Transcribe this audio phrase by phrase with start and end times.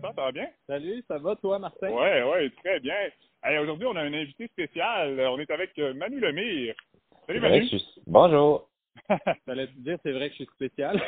[0.00, 0.48] Jonathan, ça va bien?
[0.66, 1.90] Salut, ça va toi, Martin?
[1.90, 2.94] Oui, oui, très bien.
[3.60, 5.20] Aujourd'hui, on a un invité spécial.
[5.20, 6.74] On est avec euh, Manu Lemire.
[7.26, 7.66] Salut Manu.
[7.66, 7.84] Suis...
[8.06, 8.68] Bonjour.
[9.46, 11.00] T'allais te dire, c'est vrai que je suis spécial.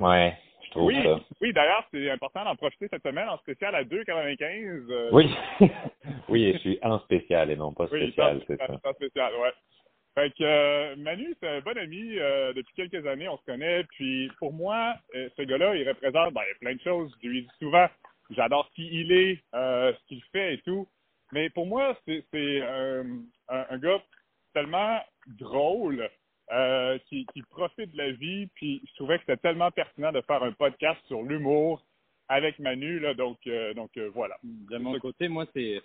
[0.00, 0.34] ouais,
[0.64, 1.20] je trouve oui, ça.
[1.40, 4.90] Oui, d'ailleurs, c'est important d'en profiter cette semaine en spécial à 2,95.
[4.90, 5.08] Euh...
[5.12, 5.34] Oui.
[6.28, 8.80] oui, je suis en spécial et non pas spécial, oui, c'est ça.
[8.84, 9.52] En spécial, ouais.
[10.14, 13.84] Fait que euh, Manu, c'est un bon ami euh, depuis quelques années, on se connaît.
[13.84, 17.14] Puis pour moi, euh, ce gars-là, il représente ben, plein de choses.
[17.22, 17.86] Je lui dis souvent,
[18.30, 20.86] j'adore qui il est, euh, ce qu'il fait et tout.
[21.32, 23.04] Mais pour moi, c'est un,
[23.48, 24.02] un, un, gars
[24.54, 26.08] tellement drôle,
[26.52, 28.46] euh, qui, qui profite de la vie.
[28.54, 31.84] Puis je trouvais que c'était tellement pertinent de faire un podcast sur l'humour
[32.28, 33.00] avec Manu.
[33.00, 34.36] Là, donc, euh, donc voilà.
[34.44, 35.82] De mon côté, moi, c'est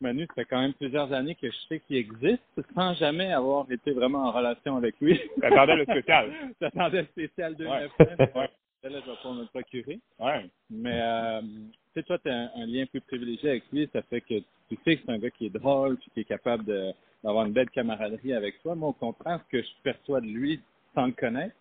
[0.00, 2.42] Manu, ça fait quand même plusieurs années que je sais qu'il existe
[2.74, 5.20] sans jamais avoir été vraiment en relation avec lui.
[5.40, 6.32] T'attendais le spécial.
[6.60, 7.88] T'attendais le spécial 2 ouais.
[8.34, 8.50] ouais.
[8.82, 10.00] Là, je vais pas me procurer.
[10.18, 10.46] Ouais.
[10.70, 11.48] Mais, euh, tu
[11.94, 13.88] sais, toi, tu as un, un, lien plus privilégié avec lui.
[13.92, 14.34] Ça fait que
[14.68, 16.64] tu sais que c'est un gars qui est drôle puis qui est capable
[17.22, 18.74] d'avoir une belle camaraderie avec toi.
[18.74, 20.60] Moi, au contraire, ce que je perçois de lui
[20.94, 21.54] sans le connaître,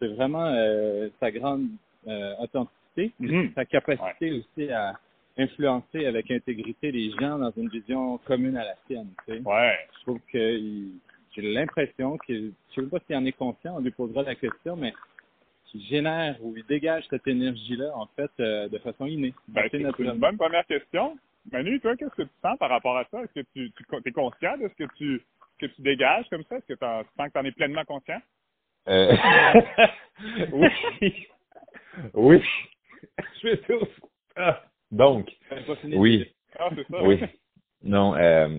[0.00, 1.68] c'est vraiment euh, sa grande
[2.08, 3.28] euh, authenticité, Mhm.
[3.28, 3.54] mm -hmm.
[3.54, 4.38] sa capacité ouais.
[4.38, 4.98] aussi à
[5.36, 9.10] influencer avec intégrité les gens dans une vision commune à la sienne.
[9.26, 9.40] Tu sais.
[9.44, 9.78] Ouais.
[9.96, 10.42] Je trouve que
[11.32, 14.34] j'ai l'impression que je ne sais pas s'il en est conscient, on lui posera la
[14.34, 14.92] question, mais
[15.70, 19.34] qu'il génère ou il dégage cette énergie-là, en fait, euh, de façon innée.
[19.48, 21.16] Ben, c'est une bonne première question.
[21.50, 23.22] Manu, toi, qu'est-ce que tu sens par rapport à ça?
[23.22, 25.22] Est-ce que tu, tu es conscient de ce que tu,
[25.58, 26.56] que tu dégages comme ça?
[26.56, 28.20] Est-ce que tu sens que tu en es pleinement conscient?
[28.88, 29.14] Euh...
[30.52, 30.68] oui.
[32.14, 32.42] oui.
[33.42, 33.86] Je vais dire
[34.36, 34.62] ah.
[34.90, 35.30] Donc,
[35.94, 36.32] oui.
[36.58, 37.20] Ah, ça, oui.
[37.82, 38.58] Non, euh,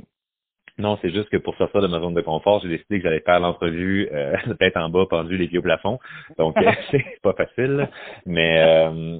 [0.79, 3.19] non, c'est juste que pour sortir de ma zone de confort, j'ai décidé que j'allais
[3.19, 5.99] faire l'entrevue euh, tête en bas, pendu les pieds au plafond.
[6.37, 7.89] Donc, euh, c'est pas facile.
[8.25, 9.19] Mais euh,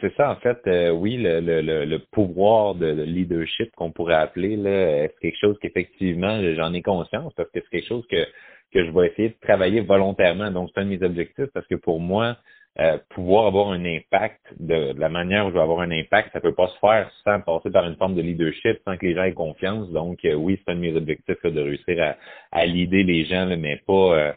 [0.00, 4.14] c'est ça, en fait, euh, oui, le, le, le, pouvoir de, de leadership qu'on pourrait
[4.14, 8.24] appeler, c'est quelque chose qu'effectivement, j'en ai conscience parce que c'est quelque chose que,
[8.72, 10.50] que je vais essayer de travailler volontairement.
[10.50, 12.36] Donc, c'est un de mes objectifs parce que pour moi,
[12.78, 16.32] euh, pouvoir avoir un impact de, de, la manière où je vais avoir un impact,
[16.32, 19.14] ça peut pas se faire sans passer par une forme de leadership, sans que les
[19.14, 19.90] gens aient confiance.
[19.90, 22.16] Donc euh, oui, c'est un de mes objectifs là, de réussir à,
[22.56, 24.32] à leader les gens, là, mais pas euh,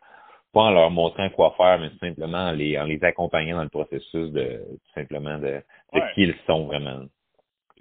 [0.52, 3.70] pas en leur montrant quoi faire, mais simplement en les, en les accompagnant dans le
[3.70, 5.62] processus de tout simplement de, de
[5.94, 6.02] Ouais.
[6.16, 7.02] qui ils sont vraiment.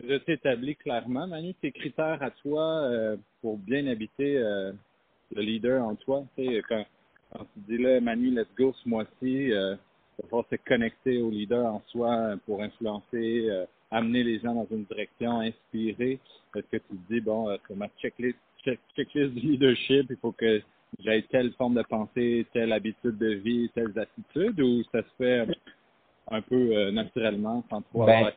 [0.03, 2.89] Je t'établis clairement, Manu, tes critères à toi
[3.41, 4.35] pour bien habiter
[5.35, 6.25] le leader en toi?
[6.37, 6.85] Tu sais, quand,
[7.33, 9.53] quand tu dis là, Manu, let's go ce mois-ci,
[10.19, 14.55] euh, va falloir se connecter au leader en soi pour influencer, euh, amener les gens
[14.55, 16.19] dans une direction, inspirer.
[16.55, 20.17] Est-ce que tu te dis, bon, euh, c'est ma checklist, check, checklist du leadership, il
[20.17, 20.63] faut que
[20.99, 25.47] j'ai telle forme de pensée, telle habitude de vie, telles attitudes, ou ça se fait
[26.31, 28.33] un peu euh, naturellement sans trop Ben, avoir-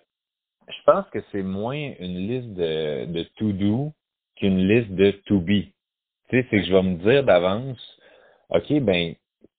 [0.68, 3.92] Je pense que c'est moins une liste de, de to-do
[4.38, 5.48] qu'une liste de to-be.
[6.30, 8.00] Tu sais, c'est que je vais me dire d'avance,
[8.50, 9.14] OK, ben,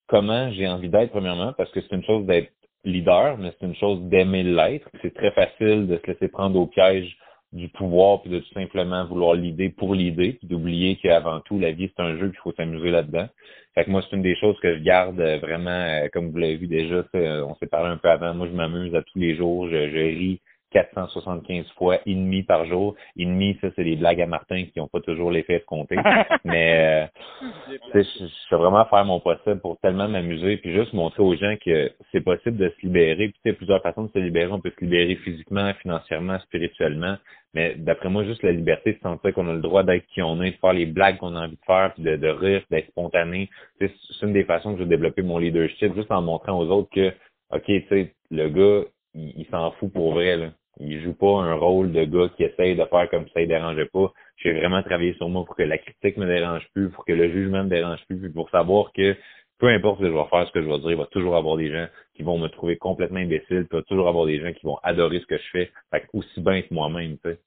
[0.09, 2.53] comment j'ai envie d'être, premièrement, parce que c'est une chose d'être
[2.85, 4.89] leader, mais c'est une chose d'aimer l'être.
[5.03, 7.17] C'est très facile de se laisser prendre au piège
[7.53, 11.73] du pouvoir, puis de tout simplement vouloir l'idée pour l'idée, puis d'oublier qu'avant tout, la
[11.73, 13.29] vie, c'est un jeu, puis il faut s'amuser là-dedans.
[13.75, 16.39] Fait que moi, c'est une des choses que je garde euh, vraiment, euh, comme vous
[16.39, 19.19] l'avez vu déjà, euh, on s'est parlé un peu avant, moi, je m'amuse à tous
[19.19, 20.41] les jours, je, je ris
[20.73, 22.95] 475 fois et demi par jour.
[23.17, 25.97] Et demi, ça, c'est des blagues à Martin qui n'ont pas toujours l'effet escompté.
[26.45, 27.09] Mais
[27.43, 30.93] euh, tu sais, je, je suis vraiment faire mon possible pour tellement m'amuser, puis juste
[30.93, 33.29] montrer aux gens que c'est possible de se libérer.
[33.29, 34.53] Puis tu sais, plusieurs façons de se libérer.
[34.53, 37.17] On peut se libérer physiquement, financièrement, spirituellement.
[37.55, 40.43] Mais d'après moi, juste la liberté de sentir qu'on a le droit d'être qui on
[40.43, 42.89] est, de faire les blagues qu'on a envie de faire, puis de, de rire, d'être
[42.89, 43.49] spontané.
[43.81, 43.91] C'est
[44.23, 47.15] une des façons que je vais développer mon leadership, juste en montrant aux autres que,
[47.55, 50.37] OK, tu sais, le gars, il, il s'en fout pour vrai.
[50.37, 50.51] Là.
[50.79, 53.87] Il joue pas un rôle de gars qui essaye de faire comme ça ne dérangeait
[53.87, 54.13] pas.
[54.37, 57.33] J'ai vraiment travaillé sur moi pour que la critique me dérange plus, pour que le
[57.33, 59.17] jugement me dérange plus, puis pour savoir que
[59.59, 61.37] peu importe ce que je vais faire, ce que je vais dire, il va toujours
[61.37, 64.39] avoir des gens qui vont me trouver complètement imbécile, puis il va toujours avoir des
[64.39, 65.73] gens qui vont adorer ce que je fais.
[65.91, 67.41] Fait que aussi bien être moi-même, tu sais.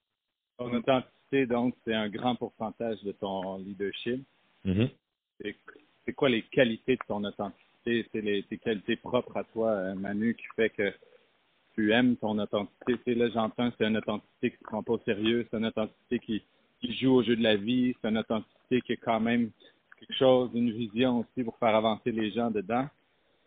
[0.57, 4.23] Ton authenticité, donc, c'est un grand pourcentage de ton leadership.
[4.65, 4.89] Mhm.
[5.39, 5.55] C'est
[6.05, 8.07] c'est quoi les qualités de ton authenticité?
[8.11, 10.91] C'est les, tes qualités propres à toi, euh, Manu, qui fait que
[11.79, 12.97] tu aimes ton authenticité.
[12.97, 15.65] Tu sais, là, j'entends, c'est une authenticité qui ne prend pas au sérieux, c'est une
[15.65, 16.43] authenticité qui,
[16.81, 19.51] qui joue au jeu de la vie, c'est une authenticité qui est quand même
[19.97, 22.85] quelque chose, une vision aussi pour faire avancer les gens dedans.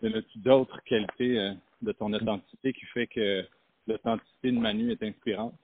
[0.02, 1.52] Y en a-tu d'autres qualités euh,
[1.82, 3.44] de ton authenticité qui fait que
[3.86, 5.54] l'authenticité de Manu est inspirante?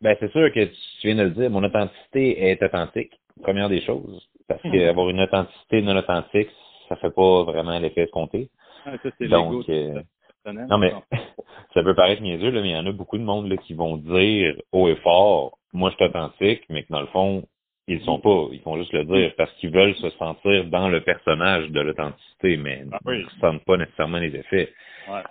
[0.00, 3.82] Ben, c'est sûr que tu viens de le dire, mon authenticité est authentique, première des
[3.82, 4.28] choses.
[4.46, 6.50] Parce qu'avoir une authenticité non authentique,
[6.88, 8.48] ça fait pas vraiment l'effet escompté.
[8.84, 9.28] Ah, ça, c'est.
[9.28, 10.02] Donc, euh,
[10.46, 10.92] Non, mais
[11.74, 13.74] ça peut paraître niaiseux, là, mais il y en a beaucoup de monde là, qui
[13.74, 17.44] vont dire haut et fort, moi je suis authentique, mais que dans le fond,
[17.88, 18.48] ils le sont pas.
[18.52, 22.56] Ils font juste le dire parce qu'ils veulent se sentir dans le personnage de l'authenticité,
[22.56, 24.72] mais ah ils ne sentent pas nécessairement les effets.
[25.08, 25.22] Ouais.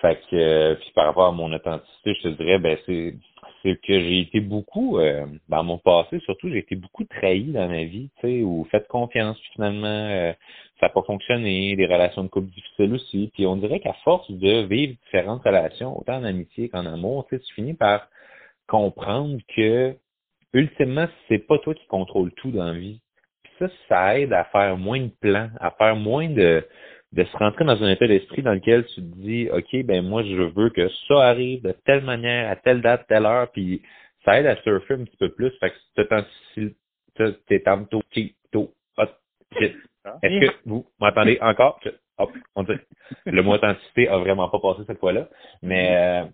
[0.00, 3.14] Fait que euh, puis par rapport à mon authenticité, je te dirais, ben c'est
[3.62, 7.68] c'est que j'ai été beaucoup euh, dans mon passé, surtout j'ai été beaucoup trahi dans
[7.68, 10.32] ma vie, tu sais, ou fait confiance, puis finalement euh,
[10.80, 13.30] ça n'a pas fonctionné, des relations de couple difficiles aussi.
[13.34, 17.38] Puis on dirait qu'à force de vivre différentes relations, autant en amitié qu'en amour, tu
[17.38, 18.08] tu finis par
[18.66, 19.94] comprendre que
[20.52, 23.00] ultimement, c'est pas toi qui contrôle tout dans la vie.
[23.42, 26.66] Puis ça, ça aide à faire moins de plans, à faire moins de,
[27.12, 30.22] de se rentrer dans un état d'esprit dans lequel tu te dis, OK, ben moi,
[30.22, 33.82] je veux que ça arrive de telle manière, à telle date, telle heure, puis
[34.24, 35.50] ça aide à surfer un petit peu plus.
[35.58, 35.76] Fait que
[39.58, 39.74] t'es
[40.22, 41.80] Est-ce que vous m'entendez encore?
[42.18, 42.72] Hop, on dit,
[43.26, 45.28] le mot authenticité a vraiment pas passé cette fois-là.
[45.62, 46.24] Mais euh,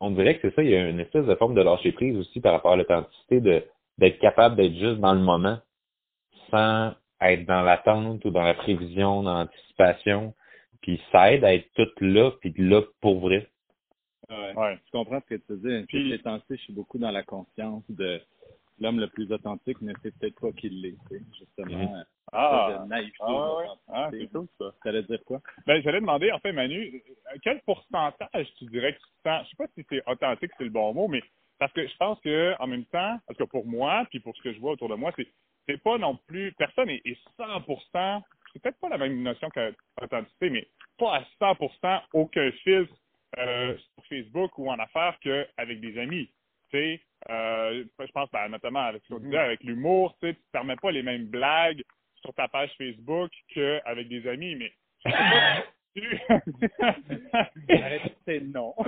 [0.00, 2.16] on dirait que c'est ça, il y a une espèce de forme de lâcher prise
[2.16, 3.64] aussi par rapport à l'authenticité, de
[3.98, 5.58] d'être capable d'être juste dans le moment
[6.50, 6.92] sans
[7.22, 10.34] être dans l'attente ou dans la prévision, dans l'anticipation.
[10.82, 13.48] Puis ça aide à être tout là, puis là pour vrai.
[14.28, 14.54] Ouais.
[14.54, 14.78] ouais.
[14.86, 15.86] Je comprends ce que tu dis.
[15.86, 18.20] Puis temps je suis beaucoup dans la conscience de
[18.78, 20.96] l'homme le plus authentique, mais c'est peut-être pas qu'il l'est,
[21.38, 21.94] justement.
[21.94, 22.04] Mm-hmm.
[22.32, 23.66] Ah, ah, ouais.
[23.88, 24.72] ah c'est cool ça.
[24.84, 25.40] Allait dire quoi?
[25.66, 27.02] Ben, j'allais demander, en fait, Manu,
[27.42, 30.70] quel pourcentage tu dirais que tu sens, je sais pas si c'est authentique, c'est le
[30.70, 31.22] bon mot, mais
[31.58, 34.42] parce que je pense que, en même temps, parce que pour moi, puis pour ce
[34.42, 35.28] que je vois autour de moi, c'est,
[35.68, 40.50] c'est pas non plus, personne est, est 100%, c'est peut-être pas la même notion qu'authenticité,
[40.50, 40.68] mais
[40.98, 42.94] pas à 100% aucun filtre
[43.38, 46.28] euh, sur Facebook ou en affaires qu'avec des amis.
[46.70, 47.00] Tu sais,
[47.30, 49.36] euh, je pense ben, notamment avec ce mm-hmm.
[49.36, 51.82] avec l'humour, tu sais, tu ne permets pas les mêmes blagues
[52.26, 54.72] sur ta page Facebook qu'avec des amis, mais
[58.26, 58.74] c'est non.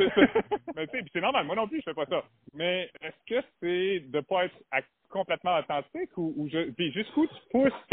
[0.77, 2.23] mais tu sais, c'est normal, moi non plus, je fais pas ça.
[2.53, 7.35] Mais est-ce que c'est de pas être complètement authentique ou, ou je, puis jusqu'où tu
[7.51, 7.73] pousses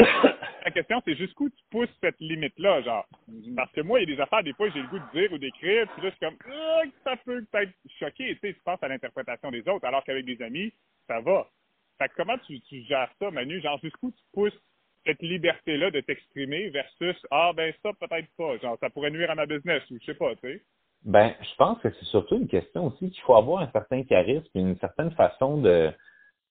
[0.64, 3.08] la question c'est jusqu'où tu pousses cette limite là genre
[3.56, 5.32] parce que moi il y a des affaires des fois j'ai le goût de dire
[5.32, 8.60] ou d'écrire puis là je suis comme ah, ça peut peut-être choquer tu sais tu
[8.66, 10.74] penses à l'interprétation des autres alors qu'avec des amis
[11.06, 11.48] ça va.
[11.96, 13.62] Fait que comment tu, tu gères ça Manu?
[13.62, 14.60] Genre jusqu'où tu pousses
[15.06, 19.34] cette liberté-là de t'exprimer versus ah ben ça peut-être pas, genre ça pourrait nuire à
[19.34, 20.62] ma business ou je sais pas, tu sais.
[21.04, 24.50] Ben, je pense que c'est surtout une question aussi qu'il faut avoir un certain charisme
[24.54, 25.92] et une certaine façon de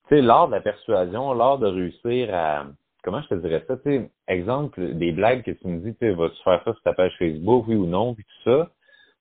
[0.08, 2.68] tu sais, l'art de la persuasion, l'art de réussir à
[3.04, 6.10] comment je te dirais ça, tu sais, exemple, des blagues que tu me dis, tu
[6.12, 8.72] vas-tu faire ça sur ta page Facebook, oui ou non, puis tout ça.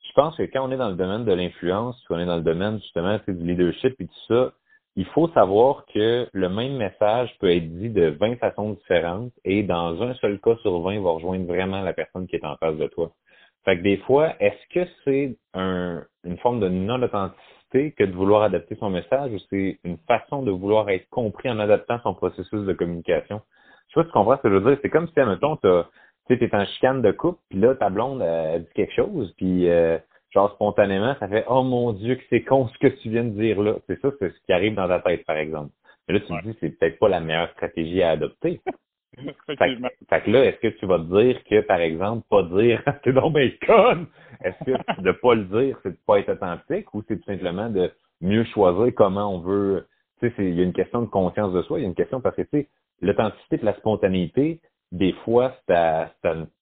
[0.06, 2.42] Je pense que quand on est dans le domaine de l'influence, on est dans le
[2.42, 4.52] domaine justement du leadership et tout ça,
[4.96, 9.62] il faut savoir que le même message peut être dit de 20 façons différentes et
[9.62, 12.56] dans un seul cas sur 20, il va rejoindre vraiment la personne qui est en
[12.56, 13.10] face de toi.
[13.64, 18.42] Fait que des fois, est-ce que c'est un, une forme de non-authenticité que de vouloir
[18.42, 22.64] adapter son message ou c'est une façon de vouloir être compris en adaptant son processus
[22.64, 23.40] de communication?
[23.88, 24.78] Je sais pas si tu comprends ce que je veux dire.
[24.82, 28.58] C'est comme si, admettons, tu es en chicane de coupe, puis là, ta blonde a
[28.58, 29.98] dit quelque chose, puis euh,
[30.34, 33.30] genre spontanément, ça fait Oh mon Dieu, que c'est con ce que tu viens de
[33.30, 33.76] dire là.
[33.86, 35.70] C'est ça, c'est ce qui arrive dans ta tête, par exemple.
[36.06, 38.60] Mais là, tu te dis c'est peut-être pas la meilleure stratégie à adopter.
[39.16, 43.12] fait, que là, est-ce que tu vas te dire que, par exemple, pas dire t'es
[43.12, 44.06] donc bien conne?
[44.42, 47.70] Est-ce que de pas le dire, c'est de pas être authentique ou c'est tout simplement
[47.70, 49.86] de mieux choisir comment on veut.
[50.20, 51.94] Tu sais, il y a une question de conscience de soi, il y a une
[51.94, 52.68] question parce que tu sais,
[53.00, 54.60] l'authenticité et la spontanéité,
[54.92, 56.10] des fois, c'est à,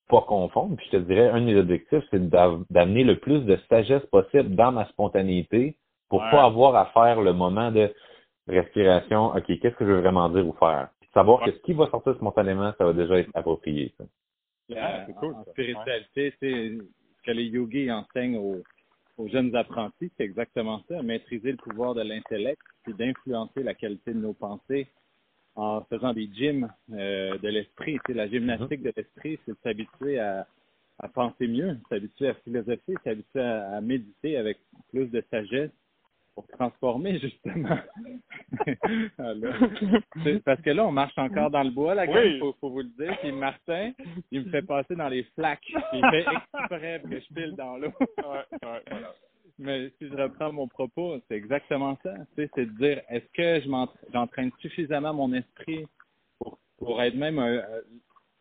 [0.08, 0.76] pas confondre.
[0.76, 4.72] Puis je te dirais, un des objectifs, c'est d'amener le plus de sagesse possible dans
[4.72, 5.76] ma spontanéité
[6.08, 7.90] pour pas avoir à faire le moment de
[8.46, 9.34] respiration.
[9.34, 10.90] OK, qu'est-ce que je veux vraiment dire ou faire?
[11.00, 13.94] Puis savoir que ce qui va sortir spontanément, ça va déjà être approprié.
[13.96, 14.04] Ça.
[15.06, 18.62] c'est cool, en spiritualité, c'est ce que les yogis enseignent aux,
[19.16, 24.12] aux jeunes apprentis, c'est exactement ça, maîtriser le pouvoir de l'intellect, c'est d'influencer la qualité
[24.12, 24.88] de nos pensées
[25.54, 27.98] en faisant des gyms euh, de l'esprit.
[28.06, 28.86] C'est la gymnastique mhm.
[28.86, 30.46] de l'esprit, c'est de s'habituer à,
[30.98, 34.58] à penser mieux, s'habituer à philosopher, s'habituer à, méditer avec
[34.90, 35.70] plus de sagesse
[36.34, 37.76] pour transformer justement.
[40.44, 42.90] parce que là, on marche encore dans le bois, la il faut, faut, vous le
[42.98, 43.18] dire.
[43.20, 43.92] Puis Martin,
[44.30, 45.70] il me fait passer dans les flaques.
[45.92, 47.92] Il fait exprès que je pile dans l'eau.
[48.00, 49.14] ouais, ouais, voilà.
[49.58, 52.14] Mais si je reprends mon propos, c'est exactement ça.
[52.36, 55.86] Tu sais, c'est de dire, est-ce que je j'entraîne suffisamment mon esprit
[56.38, 57.38] pour, pour être même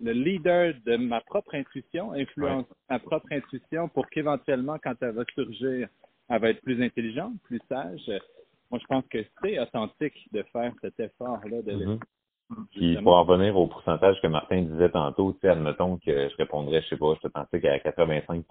[0.01, 5.23] le leader de ma propre intuition, influencer ma propre intuition pour qu'éventuellement, quand elle va
[5.33, 5.87] surgir,
[6.29, 8.11] elle va être plus intelligente, plus sage?
[8.71, 11.99] Moi, je pense que c'est authentique de faire cet effort-là de mm
[12.71, 16.35] Puis pour en revenir au pourcentage que Martin disait tantôt, tu sais, admettons que je
[16.37, 18.43] répondrais, je sais pas, je te pensais qu'à 85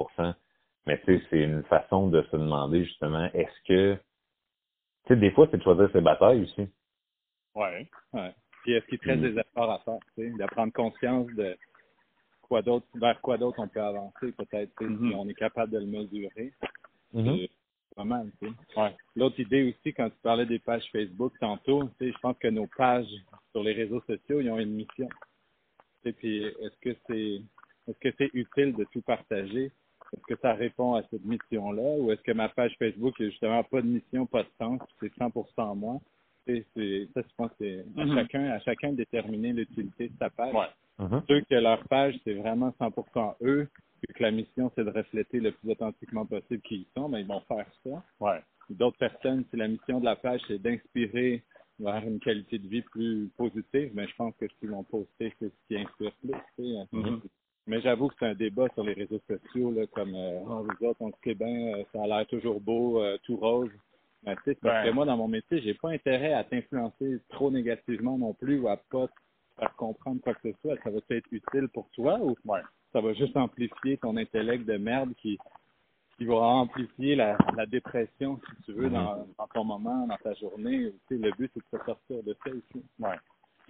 [0.87, 4.01] Mais tu sais, c'est une façon de se demander justement, est-ce que, tu
[5.09, 6.69] sais, des fois, c'est de choisir ses batailles aussi.
[7.55, 7.89] Ouais.
[8.13, 8.35] Ouais.
[8.63, 9.33] Puis est-ce qu'il te reste Mm.
[9.35, 11.57] des efforts à faire, tu sais, de prendre conscience de
[12.43, 15.87] quoi d'autre, vers quoi d'autre on peut avancer, peut-être, si on est capable de le
[15.87, 16.53] mesurer.
[17.97, 18.81] Pas mal, tu sais.
[18.81, 18.97] Ouais.
[19.17, 22.49] L'autre idée aussi, quand tu parlais des pages Facebook tantôt, tu sais, je pense que
[22.49, 23.11] nos pages
[23.51, 25.09] sur les réseaux sociaux, ils ont une mission.
[25.09, 25.17] Tu
[26.05, 27.43] sais, puis est-ce que c'est
[27.89, 29.73] est-ce que c'est utile de tout partager?
[30.17, 31.97] Est-ce que ça répond à cette mission-là?
[31.99, 35.13] Ou est-ce que ma page Facebook n'a justement pas de mission, pas de sens, c'est
[35.15, 35.99] 100% moi?
[36.47, 38.15] Tu sais, c'est, ça, je pense que c'est à Mhm.
[38.15, 40.55] chacun, à chacun de déterminer l'utilité de sa page.
[40.55, 40.67] Ouais.
[40.99, 41.23] Mhm.
[41.29, 43.69] Ceux que leur page, c'est vraiment 100% eux,
[44.03, 47.19] puis que la mission, c'est de refléter le plus authentiquement possible qui ils sont, ben,
[47.19, 48.03] ils vont faire ça.
[48.21, 48.41] Ouais.
[48.71, 51.43] D'autres personnes, si la mission de la page, c'est d'inspirer
[51.79, 55.33] vers une qualité de vie plus positive, mais je pense que ce qu'ils vont poster,
[55.39, 56.33] c'est ce qui inspire plus.
[56.57, 56.87] tu sais.
[56.93, 57.21] Mhm.
[57.81, 60.87] Mais j'avoue que c'est un débat sur les réseaux sociaux, là, comme euh, Oh, vous
[60.87, 63.71] autres, on se bien, euh, ça a l'air toujours beau, euh, tout rose.
[64.23, 64.91] Mais tu sais, c'est parce Ben.
[64.91, 68.69] que moi, dans mon métier, j'ai pas intérêt à t'influencer trop négativement non plus ou
[68.69, 69.13] à pas te
[69.59, 70.77] faire comprendre quoi que ce soit.
[70.85, 72.61] Ça va être utile pour toi ou Ouais.
[72.93, 75.39] ça va juste amplifier ton intellect de merde qui,
[76.19, 78.93] qui va amplifier la, la dépression, si tu veux, Mhm.
[78.93, 80.93] dans, dans ton moment, dans ta journée.
[81.09, 82.85] Tu sais, le but, c'est de se sortir de ça aussi.
[82.99, 83.17] Ouais.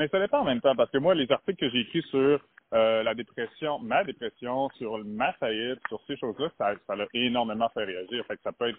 [0.00, 2.40] Mais ça dépend en même temps, parce que moi, les articles que j'ai écrits sur
[2.72, 7.68] euh, la dépression, ma dépression, sur ma faillite, sur ces choses-là, ça, ça l'a énormément
[7.70, 8.24] fait réagir.
[8.26, 8.78] Fait que ça peut être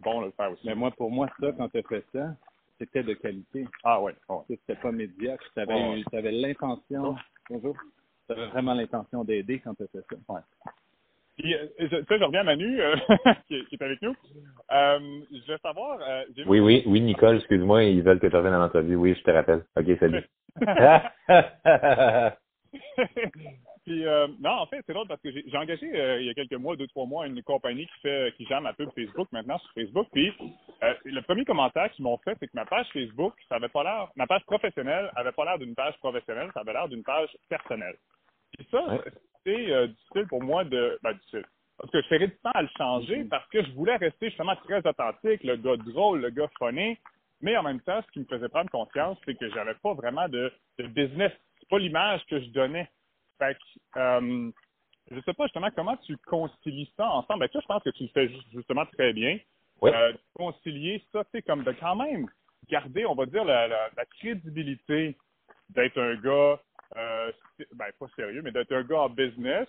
[0.00, 0.66] bon de le faire aussi.
[0.66, 2.34] Mais moi, pour moi, ça, quand tu as fait ça,
[2.78, 3.66] c'était de qualité.
[3.84, 4.14] Ah ouais.
[4.28, 4.36] ouais.
[4.48, 5.44] Tu sais, C'était pas médiocre.
[5.54, 6.30] Tu avais, Ouais.
[6.32, 7.16] l'intention.
[7.50, 7.76] Bonjour.
[8.26, 10.16] Tu avais vraiment l'intention d'aider quand tu as fait ça.
[11.38, 12.94] Puis, euh, je, ça, je reviens à Manu, euh,
[13.48, 14.14] qui, qui est avec nous.
[14.70, 15.98] Euh, je veux savoir...
[16.02, 18.96] Euh, vu- Oui, oui, oui, Nicole, excuse-moi, ils veulent que tu reviennes à l'entrevue.
[18.96, 19.64] Oui, je te rappelle.
[19.76, 20.24] OK, salut.
[23.84, 26.34] Puis euh, non, en fait, c'est drôle parce que j'ai engagé euh, il y a
[26.34, 29.58] quelques mois, deux, trois mois, une compagnie qui fait qui gère ma pub Facebook maintenant
[29.58, 30.06] sur Facebook.
[30.12, 30.32] Puis
[30.82, 33.82] euh, le premier commentaire qu'ils m'ont fait, c'est que ma page Facebook, ça avait pas
[33.82, 37.28] l'air, ma page professionnelle avait pas l'air d'une page professionnelle, ça avait l'air d'une page
[37.48, 37.96] personnelle.
[38.56, 39.00] Puis ça, Ouais.
[39.44, 41.44] c'est euh, difficile pour moi de ben, difficile.
[41.78, 44.54] Parce que je ferais du temps à le changer parce que je voulais rester justement
[44.56, 46.96] très authentique, le gars drôle, le gars funny.
[47.40, 50.28] Mais en même temps, ce qui me faisait prendre conscience, c'est que j'avais pas vraiment
[50.28, 51.32] de, de business.
[51.62, 52.90] C'est pas l'image que je donnais.
[53.38, 54.50] Fait que, euh,
[55.10, 57.40] je sais pas justement comment tu concilies ça ensemble.
[57.40, 59.38] Ben, ça, je pense que tu le fais ju- justement très bien.
[59.80, 59.90] Oui.
[59.94, 62.26] Euh, concilier ça, tu sais, comme de quand même
[62.68, 65.16] garder, on va dire, la, la, la crédibilité
[65.70, 66.60] d'être un gars,
[66.96, 67.32] euh,
[67.74, 69.68] ben, pas sérieux, mais d'être un gars en business,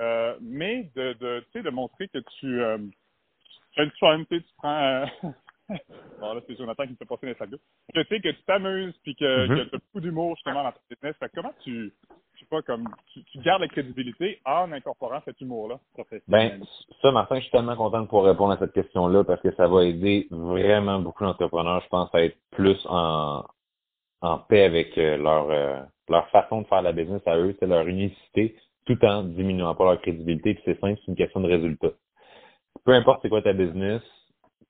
[0.00, 2.78] euh, mais de, de, de montrer que tu, euh,
[3.74, 5.04] tu tu prends,
[6.20, 8.96] bon, là, c'est Jonathan qui me fait passer les sacs tu sais, que tu t'amuses,
[9.02, 9.56] puis que, Mhm.
[9.56, 11.16] que tu as beaucoup d'humour, justement, dans ton business.
[11.18, 11.92] Fait que comment tu,
[12.34, 16.58] je sais pas, comme, tu, tu gardes la crédibilité en incorporant cet humour-là professionnel?
[16.58, 16.64] Ben,
[17.02, 19.68] ça, Martin, je suis tellement content de pouvoir répondre à cette question-là parce que ça
[19.68, 23.44] va aider vraiment beaucoup d'entrepreneurs, je pense, à être plus en,
[24.22, 27.66] en paix avec euh, leur, euh, leur façon de faire la business à eux, c'est
[27.66, 30.54] leur unicité, tout en diminuant pas leur crédibilité.
[30.54, 31.90] Puis c'est simple, c'est une question de résultat.
[32.84, 34.02] Peu importe c'est quoi ta business,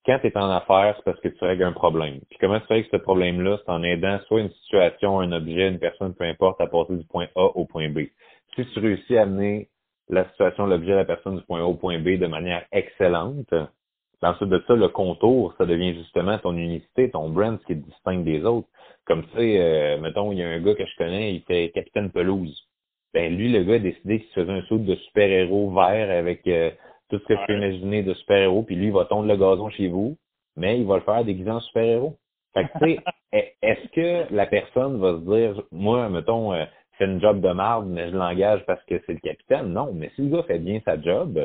[0.07, 2.21] quand tu es en affaires, c'est parce que tu règles un problème.
[2.31, 3.59] Puis comment tu règles ce problème-là?
[3.65, 7.05] C'est en aidant soit une situation, un objet, une personne, peu importe, à passer du
[7.05, 8.07] point A au point B.
[8.55, 9.69] Si tu réussis à amener
[10.09, 13.53] la situation, l'objet, la personne du point A au point B de manière excellente,
[14.23, 17.87] ensuite de ça, le contour, ça devient justement ton unicité, ton brand, ce qui te
[17.87, 18.69] distingue des autres.
[19.07, 22.11] Comme sais, euh, mettons, il y a un gars que je connais, il était capitaine
[22.11, 22.67] pelouse.
[23.13, 26.47] Ben lui, le gars a décidé qu'il se faisait un saut de super-héros vert avec
[26.47, 26.71] euh,
[27.11, 27.59] tout ce que tu peux Ouais.
[27.59, 30.17] imaginer de super-héros, puis lui, il va tondre le gazon chez vous,
[30.57, 32.17] mais il va le faire déguisé en super-héros.
[32.55, 33.01] Fait que, tu sais,
[33.33, 36.65] est- est-ce que la personne va se dire, moi, mettons, euh,
[36.99, 39.69] c'est une job de marde, mais je l'engage parce que c'est le capitaine?
[39.73, 41.39] Non, mais si le gars fait bien sa job,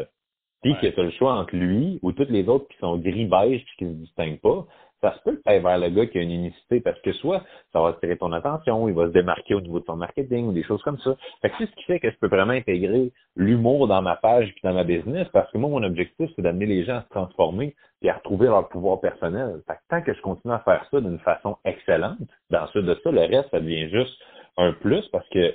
[0.64, 0.82] puis Ouais.
[0.82, 3.76] que tu as le choix entre lui ou tous les autres qui sont gris-beige puis
[3.78, 4.66] qui se distinguent pas,
[5.06, 7.44] ça se peut que tu vers le gars qui a une unicité parce que soit
[7.72, 10.52] ça va attirer ton attention, il va se démarquer au niveau de son marketing ou
[10.52, 11.16] des choses comme ça.
[11.42, 14.48] Fait que c'est ce qui fait que je peux vraiment intégrer l'humour dans ma page
[14.54, 17.10] puis dans ma business parce que moi, mon objectif, c'est d'amener les gens à se
[17.10, 19.62] transformer et à retrouver leur pouvoir personnel.
[19.68, 22.18] Fait que tant que je continue à faire ça d'une façon excellente,
[22.50, 24.18] dans ce de ça, le reste, ça devient juste
[24.58, 25.52] un plus parce que,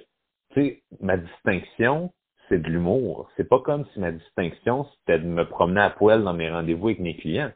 [0.54, 2.12] tu sais, ma distinction,
[2.48, 3.28] c'est de l'humour.
[3.36, 6.88] C'est pas comme si ma distinction, c'était de me promener à poil dans mes rendez-vous
[6.88, 7.50] avec mes clients.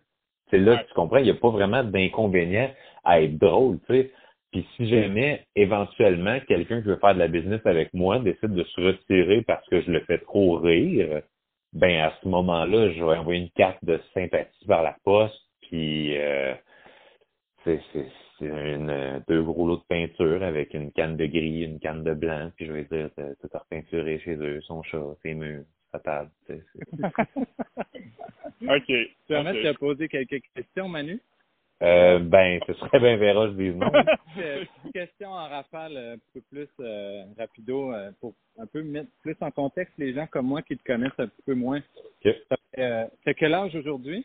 [0.54, 2.70] C'est là que tu comprends, il n'y a pas vraiment d'inconvénient
[3.02, 4.12] à être drôle, tu sais.
[4.52, 8.62] Puis si jamais, éventuellement, quelqu'un qui veut faire de la business avec moi décide de
[8.62, 11.22] se retirer parce que je le fais trop rire,
[11.72, 16.16] ben à ce moment-là, je vais envoyer une carte de sympathie par la poste, puis
[16.18, 16.54] euh,
[17.64, 17.80] c'est
[18.40, 22.52] une deux gros lots de peinture avec une canne de gris, une canne de blanc,
[22.54, 26.30] puis je vais dire tout repeinturé chez eux, son chat, ses murs, sa table.
[28.80, 29.08] Tu sais, c'est- OK.
[29.08, 29.64] Tu permets OK.
[29.64, 31.20] de te poser quelques questions, Manu?
[31.82, 33.90] Euh, ben, ce serait bien verra, je dis non.
[34.38, 39.10] Euh, Petite question en rafale, un peu plus euh, rapido, euh, pour un peu mettre
[39.22, 41.80] plus en contexte les gens comme moi qui te connaissent un petit peu moins.
[42.24, 42.34] Ok.
[42.48, 44.24] Ça fait, euh, t'as quel âge aujourd'hui?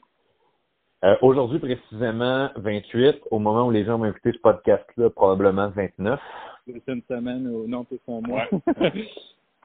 [1.03, 3.21] Euh, Aujourd'hui, précisément, 28.
[3.31, 6.19] Au moment où les gens vont écouter ce podcast-là, probablement 29.
[6.67, 8.47] C'est une semaine ou non, c'est un mois.
[8.79, 8.91] Ouais.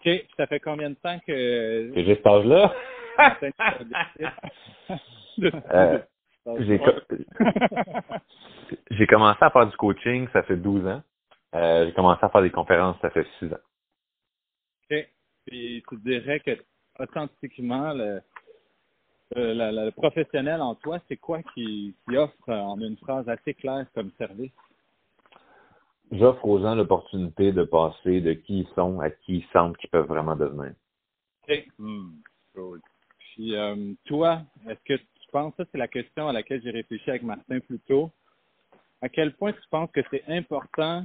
[0.04, 0.26] OK.
[0.36, 2.74] Ça fait combien de temps que Que j'ai cet âge-là?
[5.72, 5.98] Euh,
[6.60, 7.16] j'ai, co-
[8.90, 11.02] j'ai commencé à faire du coaching, ça fait 12 ans.
[11.54, 13.58] Euh, j'ai commencé à faire des conférences, ça fait 6 ans.
[14.90, 15.08] OK.
[15.46, 16.52] Puis tu dirais que
[16.98, 18.20] authentiquement, le,
[19.36, 23.86] euh, professionnel en toi, c'est quoi qui, qui offre euh, en une phrase assez claire
[23.94, 24.52] comme service?
[26.12, 29.90] J'offre aux gens l'opportunité de passer de qui ils sont à qui ils sentent qu'ils
[29.90, 30.74] peuvent vraiment devenir.
[31.48, 31.66] OK.
[31.78, 32.10] Hmm.
[32.54, 32.80] Cool.
[33.18, 37.10] Puis euh, toi, est-ce que tu penses, ça c'est la question à laquelle j'ai réfléchi
[37.10, 38.10] avec Martin plus tôt,
[39.02, 41.04] à quel point tu penses que c'est important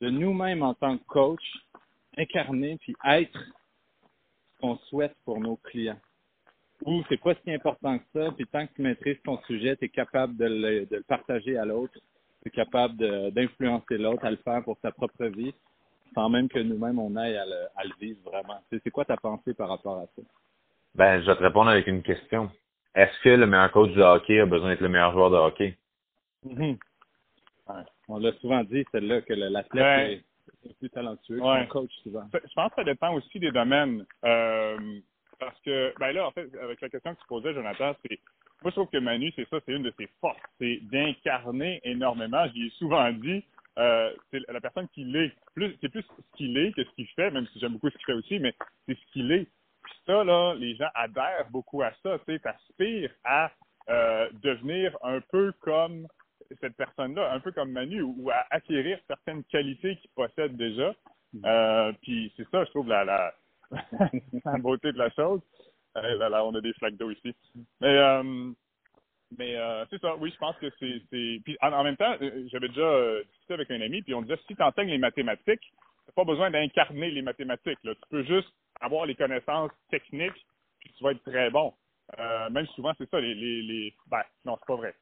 [0.00, 1.44] de nous-mêmes en tant que coach,
[2.16, 6.00] incarner puis être ce qu'on souhaite pour nos clients?
[6.86, 9.84] Ou c'est pas si important que ça, puis tant que tu maîtrises ton sujet, tu
[9.84, 11.98] es capable de le, de le partager à l'autre,
[12.44, 15.54] tu es capable de- d'influencer l'autre à le faire pour sa propre vie,
[16.14, 18.60] sans même que nous-mêmes on aille à le, à le vivre vraiment.
[18.70, 20.22] C'est c'est quoi ta pensée par rapport à ça?
[20.94, 22.50] Ben, je vais te répondre avec une question.
[22.94, 25.76] Est-ce que le meilleur coach de hockey a besoin d'être le meilleur joueur de hockey?
[26.44, 26.76] Mhm.
[27.68, 27.82] Ouais.
[28.08, 30.12] On l'a souvent dit, celle-là, que l'athlète Ouais.
[30.12, 31.64] est, est plus talentueux Ouais.
[31.66, 32.26] que coach souvent.
[32.32, 34.04] Je pense que ça dépend aussi des domaines.
[34.24, 35.00] Euh,
[35.40, 38.20] parce que, ben là, en fait, avec la question que tu posais, Jonathan, c'est.
[38.64, 40.40] Moi, je trouve que Manu, c'est ça, c'est une de ses forces.
[40.58, 42.46] C'est d'incarner énormément.
[42.48, 43.44] J'y ai souvent dit,
[43.78, 45.32] euh, c'est la personne qui l'est.
[45.54, 47.96] Plus, c'est plus ce qu'il est que ce qu'il fait, même si j'aime beaucoup ce
[47.98, 48.54] qu'il fait aussi, mais
[48.88, 49.46] c'est ce qu'il est.
[49.82, 52.18] Puis ça, là, les gens adhèrent beaucoup à ça.
[52.20, 53.52] Tu sais, t'aspires à
[53.90, 56.08] euh, devenir un peu comme
[56.62, 60.94] cette personne-là, un peu comme Manu, ou, ou à acquérir certaines qualités qu'il possède déjà.
[61.44, 63.34] Euh, puis c'est ça, je trouve, la, la,
[64.46, 65.42] la beauté de la chose.
[65.94, 67.34] Là, on a des flaques d'eau ici.
[67.80, 68.52] Mais, euh,
[69.38, 71.02] mais euh, c'est ça, oui, je pense que c'est.
[71.10, 71.40] c'est...
[71.44, 74.22] Puis en, en même temps, euh, j'avais déjà euh, discuté avec un ami, puis on
[74.22, 75.72] disait si tu enseignes les mathématiques,
[76.06, 77.78] tu pas besoin d'incarner les mathématiques.
[77.84, 77.94] Là.
[77.94, 78.48] Tu peux juste
[78.80, 80.46] avoir les connaissances techniques,
[80.80, 81.72] puis tu vas être très bon.
[82.18, 83.94] Euh, même souvent, c'est ça, les, les, les.
[84.08, 84.94] Ben, non, c'est pas vrai.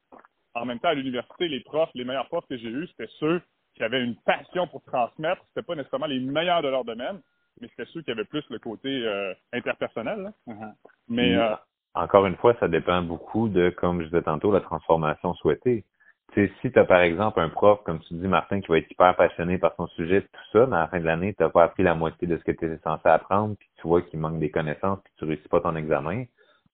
[0.55, 3.41] En même temps, à l'université, les profs, les meilleurs profs que j'ai eus, c'était ceux
[3.75, 5.43] qui avaient une passion pour transmettre.
[5.49, 7.21] C'était pas nécessairement les meilleurs de leur domaine,
[7.61, 10.19] mais c'était ceux qui avaient plus le côté euh, interpersonnel.
[10.21, 10.31] là.
[10.47, 10.73] Mhm.
[11.09, 11.39] Mais Mm.
[11.39, 11.55] euh,
[11.95, 15.85] Encore une fois, ça dépend beaucoup de, comme je disais tantôt, la transformation souhaitée.
[16.33, 18.79] Tu sais, si tu as par exemple un prof, comme tu dis, Martin, qui va
[18.79, 21.43] être hyper passionné par son sujet, tout ça, mais à la fin de l'année, tu
[21.43, 24.01] n'as pas appris la moitié de ce que tu étais censé apprendre, puis tu vois
[24.01, 26.23] qu'il manque des connaissances, puis tu réussis pas ton examen,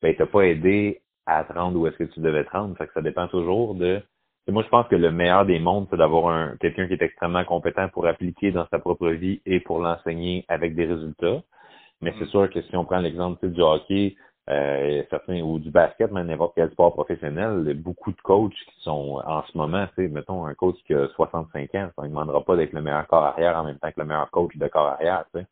[0.02, 2.78] ben, t'as pas aidé à te rendre où est-ce que tu devais te rendre.
[2.78, 4.02] Fait que ça dépend toujours de.
[4.50, 7.02] Et moi, je pense que le meilleur des mondes, c'est d'avoir un quelqu'un qui est
[7.04, 11.44] extrêmement compétent pour appliquer dans sa propre vie et pour l'enseigner avec des résultats.
[12.02, 12.30] Mais c'est Mm.
[12.30, 14.16] sûr que si on prend l'exemple du hockey,
[14.50, 18.20] euh, certains ou du basket, même n'importe quel sport professionnel, il y a beaucoup de
[18.22, 21.90] coachs qui sont en ce moment, tu sais, mettons un coach qui a 65 ans,
[21.96, 24.32] ça ne demandera pas d'être le meilleur corps arrière en même temps que le meilleur
[24.32, 25.48] coach de corps arrière, tu sais.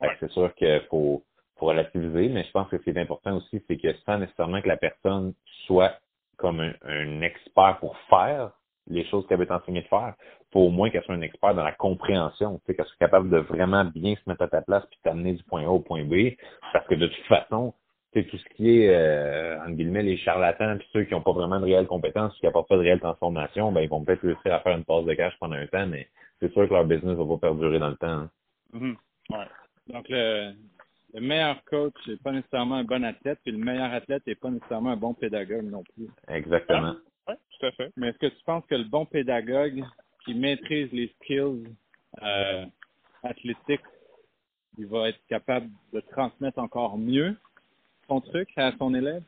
[0.00, 0.16] Ouais.
[0.20, 1.22] c'est sûr qu'il faut,
[1.58, 4.62] faut relativiser, mais je pense que ce qui est important aussi, c'est que sans nécessairement
[4.62, 5.34] que la personne
[5.66, 5.92] soit
[6.38, 8.52] comme un, un expert pour faire
[8.88, 10.14] les choses qu'elle veut t'enseigner de faire,
[10.52, 13.84] faut au moins qu'elle soit un expert dans la compréhension, qu'elle soit capable de vraiment
[13.84, 16.36] bien se mettre à ta place puis t'amener du point A au point B,
[16.72, 17.74] parce que de toute façon,
[18.14, 21.32] c'est tout ce qui est, euh, entre guillemets, les charlatans puis ceux qui n'ont pas
[21.32, 24.54] vraiment de réelles compétences, qui n'apportent pas de réelle transformation, ben, ils vont peut-être réussir
[24.54, 26.08] à faire une passe de cash pendant un temps, mais
[26.40, 28.06] c'est sûr que leur business va pas perdurer dans le temps.
[28.06, 28.30] hein.
[28.72, 28.96] mhm,
[29.30, 29.46] ouais.
[29.88, 30.52] Donc, le,
[31.14, 34.50] le meilleur coach n'est pas nécessairement un bon athlète, puis le meilleur athlète n'est pas
[34.50, 36.08] nécessairement un bon pédagogue non plus.
[36.28, 36.94] Exactement.
[37.26, 37.92] Ouais, tout à fait.
[37.96, 39.82] Mais est-ce que tu penses que le bon pédagogue
[40.24, 41.68] qui maîtrise les skills
[42.22, 42.66] euh,
[43.22, 43.80] athlétiques,
[44.78, 47.36] il va être capable de transmettre encore mieux
[48.06, 49.22] son truc à son élève?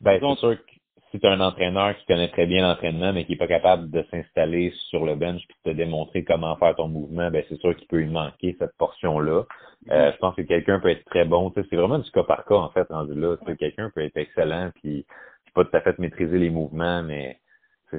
[0.00, 0.72] Ben, c'est sûr que
[1.10, 3.90] si tu as un entraîneur qui connaît très bien l'entraînement, mais qui n'est pas capable
[3.90, 7.58] de s'installer sur le bench et de te démontrer comment faire ton mouvement, ben c'est
[7.60, 9.44] sûr qu'il peut lui manquer cette portion-là.
[9.90, 11.52] Euh, je pense que quelqu'un peut être très bon.
[11.54, 13.36] C'est vraiment du cas par cas, en fait, rendu là.
[13.58, 15.06] Quelqu'un peut être excellent, puis
[15.54, 17.38] pas tout à fait maîtriser les mouvements, mais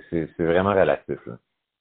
[0.09, 1.17] c'est- vraiment relatif.
[1.25, 1.37] Là.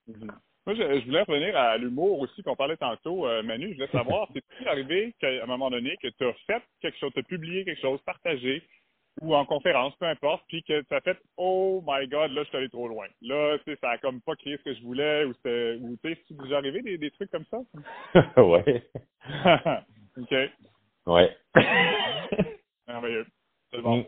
[0.09, 0.33] Mhm.
[0.67, 3.71] Moi, je, je voulais revenir à l'humour aussi qu'on parlait tantôt, euh, Manu.
[3.71, 7.11] Je voulais savoir, c'est-il arrivé qu'à un moment donné que tu as fait quelque chose,
[7.15, 8.63] tu as publié quelque chose, partagé,
[9.21, 12.49] ou en conférence, peu importe, puis que tu as fait Oh my God, là, je
[12.49, 13.07] suis allé trop loin.
[13.23, 15.79] Là, tu sais, ça a comme pas créé ce que je voulais, ou c'était.
[15.81, 17.59] Ou tu sais, c'est déjà arrivé des, des trucs comme ça?
[18.43, 18.85] ouais.
[20.17, 20.35] OK.
[21.07, 21.37] Ouais.
[22.89, 23.27] Merveilleux.
[23.71, 24.07] C'est bon.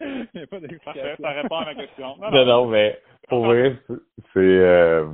[0.00, 1.16] Il n'y a pas d'explication.
[1.20, 2.16] ça répond à ma question.
[2.18, 3.76] Non, Non, non, mais pour vrai,
[4.32, 5.06] c'est euh,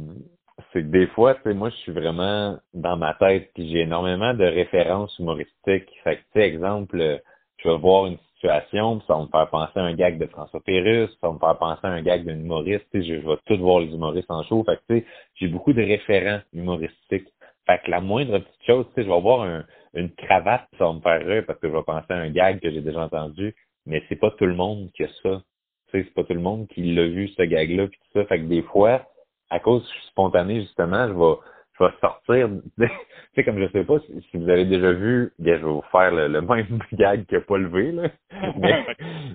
[0.72, 3.80] c'est que des fois, tu sais, moi, je suis vraiment dans ma tête, puis j'ai
[3.80, 5.90] énormément de références humoristiques.
[6.04, 7.18] Fait que, tu sais, exemple, euh,
[7.58, 11.10] je vais voir une ça va me faire penser à un gag de François Pérusse,
[11.20, 13.80] ça va me faire penser à un gag d'un humoriste, je, je vais tout voir
[13.80, 14.64] les humoristes en show.
[14.64, 17.28] Fait que, j'ai beaucoup de référents humoristiques.
[17.66, 21.00] Fait que la moindre petite chose, je vais voir un, une cravate, ça va me
[21.00, 23.54] faire rire parce que je vais penser à un gag que j'ai déjà entendu,
[23.86, 25.42] mais c'est pas tout le monde qui a ça.
[25.90, 28.26] C'est pas tout le monde qui l'a vu, ce gag-là, puis tout ça.
[28.26, 29.06] Fait que des fois,
[29.50, 31.34] à cause spontané, justement, je vais,
[31.78, 32.48] je vais sortir.
[32.78, 32.88] tu
[33.34, 35.84] sais, comme je sais pas si, si vous avez déjà vu, bien, je vais vous
[35.92, 38.08] faire le, le même gag que pas levé, là.
[38.58, 38.84] Mais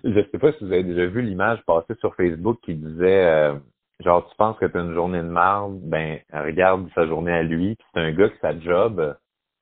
[0.03, 3.53] je sais pas si vous avez déjà vu l'image passer sur Facebook qui disait euh,
[4.03, 7.75] genre tu penses que t'as une journée de marde, ben regarde sa journée à lui,
[7.75, 9.15] puis c'est un gars que sa job,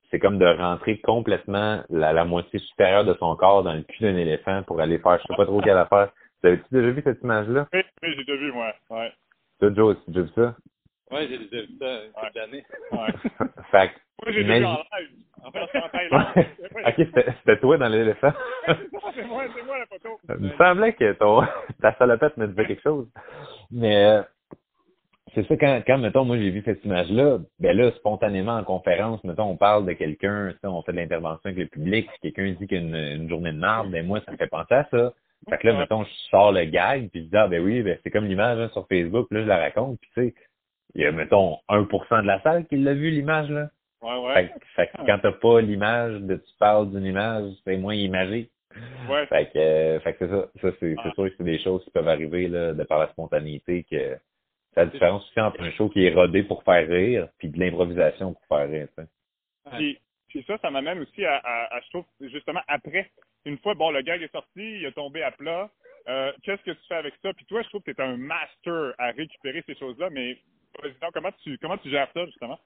[0.10, 4.04] c'est comme de rentrer complètement la, la moitié supérieure de son corps dans le cul
[4.04, 6.12] d'un éléphant pour aller faire je sais pas trop quelle affaire.
[6.42, 7.68] Vous avez-tu déjà vu cette image-là?
[7.72, 8.74] Oui, oui, j'ai déjà vu, moi.
[8.90, 9.12] Ouais.
[9.60, 10.56] Toi, Joe, as-tu déjà vu ça?
[11.12, 12.32] Ouais, j'ai déjà vu ça une Ouais.
[12.36, 12.66] d'années.
[12.92, 13.12] ouais.
[13.72, 13.94] fait que,
[14.24, 15.10] Moi, j'ai déjà vu en Imagine- live.
[15.44, 16.26] En fait, c'est en Thaïlande.
[16.86, 17.08] ok,
[17.44, 18.32] c'était toi dans l'éléphant.
[18.68, 18.92] c'est
[19.28, 20.20] moi, c'est moi la photo.
[20.30, 21.42] Il me semblait que ton,
[21.82, 23.08] ta salopette me disait quelque chose.
[23.72, 24.22] Mais euh,
[25.34, 29.24] c'est ça, quand, quand, mettons, moi j'ai vu cette image-là, ben là, spontanément en conférence,
[29.24, 32.20] mettons, on parle de quelqu'un, tu sais, on fait de l'intervention avec le public, si
[32.32, 34.48] quelqu'un dit qu'il y a une, une journée de marde, ben moi, ça me fait
[34.48, 35.14] penser à ça.
[35.50, 37.98] Fait que là, mettons, je sors le gag, puis je dis, ah ben oui, ben
[38.04, 40.36] c'est comme l'image hein, sur Facebook, puis là, je la raconte, puis tu sais,
[40.96, 43.70] il y a, mettons, 1% de la salle qui l'a vu, l'image, là.
[44.02, 44.50] Ouais, Fait, ouais.
[44.60, 48.50] que- fait que quand t'as pas l'image de tu parles d'une image, c'est moins imagé.
[49.10, 49.26] Ouais.
[49.28, 50.48] Fait que, euh, fait que c'est ça.
[50.62, 51.02] Ça, c'est Ah.
[51.04, 54.18] c'est sûr que c'est des choses qui peuvent arriver là, de par la spontanéité que
[54.74, 57.60] c'est la différence aussi entre un show qui est rodé pour faire rire puis de
[57.60, 58.88] l'improvisation pour faire rire.
[59.78, 60.00] Puis,
[60.30, 63.12] puis ça, ça m'amène aussi à, à, à, je trouve, justement, après,
[63.46, 65.70] une fois, bon, le gag est sorti, il a tombé à plat,
[66.08, 67.34] euh, qu'est-ce que tu fais avec ça?
[67.34, 70.38] Puis toi, je trouve que tu es un master à récupérer ces choses-là, mais
[71.02, 72.60] donc, comment tu, comment tu gères ça, justement?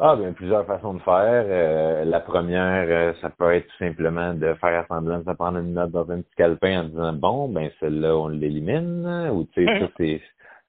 [0.00, 1.44] Ah, bien, plusieurs façons de faire.
[1.48, 5.74] Euh, la première, euh, ça peut être tout simplement de faire semblant de prendre une
[5.74, 9.28] note dans un petit calepin en disant bon, ben celle-là, on l'élimine.
[9.32, 10.22] Ou tu sais, ça, c'est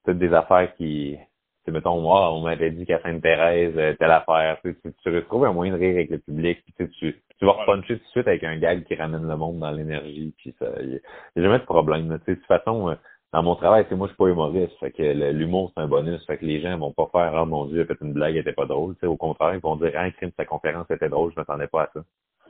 [0.04, 1.16] toutes des affaires qui.
[1.16, 4.58] Tu sais, mettons, moi, on m'avait dit qu'à Sainte-Thérèse, euh, telle affaire.
[4.64, 7.52] Tu, sais, tu, tu retrouves un moyen de rire avec le public, puis tu, vas
[7.52, 10.66] repuncher tout de suite avec un gag qui ramène le monde dans l'énergie, puis ça.
[10.82, 10.94] Il
[11.36, 12.18] y a jamais de problème.
[12.26, 12.98] Tu sais, de toute façon,
[13.32, 14.78] dans mon travail, c'est moi, je suis pas humoriste.
[14.80, 16.26] Fait que l'humour, c'est un bonus.
[16.26, 18.54] Fait que les gens vont pas faire, oh mon Dieu, fait une blague, elle était
[18.54, 18.96] pas drôle.
[18.96, 21.68] Tu sais, au contraire, ils vont dire, ah, crime, sa conférence était drôle, je m'attendais
[21.68, 22.04] pas à ça.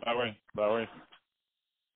[0.06, 0.84] Ben oui, ben oui.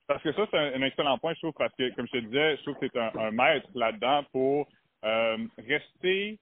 [0.08, 2.58] Parce que ça, c'est un, excellent point, je trouve, parce que, comme je te disais,
[2.58, 4.68] je trouve que un, un maître là-dedans pour
[5.06, 6.40] euh, rester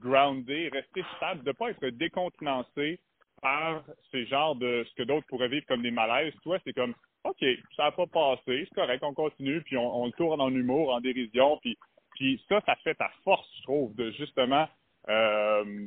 [0.00, 2.98] groundé, rester stable, de ne pas être décontenancé
[3.42, 6.34] par ces genres de ce que d'autres pourraient vivre comme des malaises.
[6.42, 7.44] Toi, c'est comme OK,
[7.76, 10.92] ça n'a pas passé, c'est correct, on continue, puis on, on le tourne en humour,
[10.94, 11.76] en dérision, puis,
[12.14, 14.66] puis ça, ça fait ta force, je trouve, de justement
[15.08, 15.86] euh,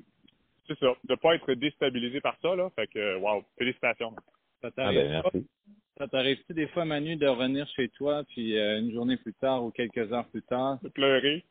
[0.67, 2.69] c'est ça, de pas être déstabilisé par ça, là.
[2.75, 4.15] Fait que wow, félicitations.
[4.61, 5.43] Ça Ah t'arrive ben.
[5.97, 9.63] Ça t'arrive-tu des fois, Manu, de revenir chez toi, puis euh, une journée plus tard
[9.63, 10.79] ou quelques heures plus tard?
[10.81, 11.43] De pleurer.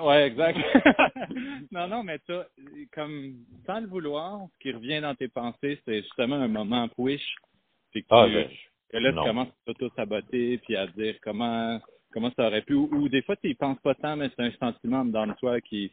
[0.00, 0.58] Ouais, exact.
[1.72, 2.46] non, non, mais ça,
[2.92, 3.34] comme
[3.66, 6.88] sans le vouloir, ce qui revient dans tes pensées, c'est justement un moment.
[6.94, 7.18] Puis
[7.94, 8.48] que, Ah, tu- ben,
[8.90, 11.78] que là, tu commences à t'auto-saboter, puis à dire comment
[12.12, 12.74] comment ça aurait pu.
[12.74, 15.60] Ou, ou des fois, tu y penses pas tant, mais c'est un sentiment dans toi
[15.60, 15.92] qui,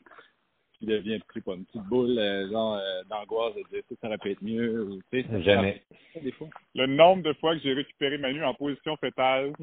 [0.79, 1.21] qui devient une
[1.65, 4.84] petite boule, euh, genre euh, d'angoisse de dire ça, ça aurait pu être mieux.
[4.84, 5.81] Ou, tu sais, ça- Jamais.
[6.13, 6.47] ça, des fois.
[6.73, 9.51] Le nombre de fois que j'ai récupéré Manu en position fétale.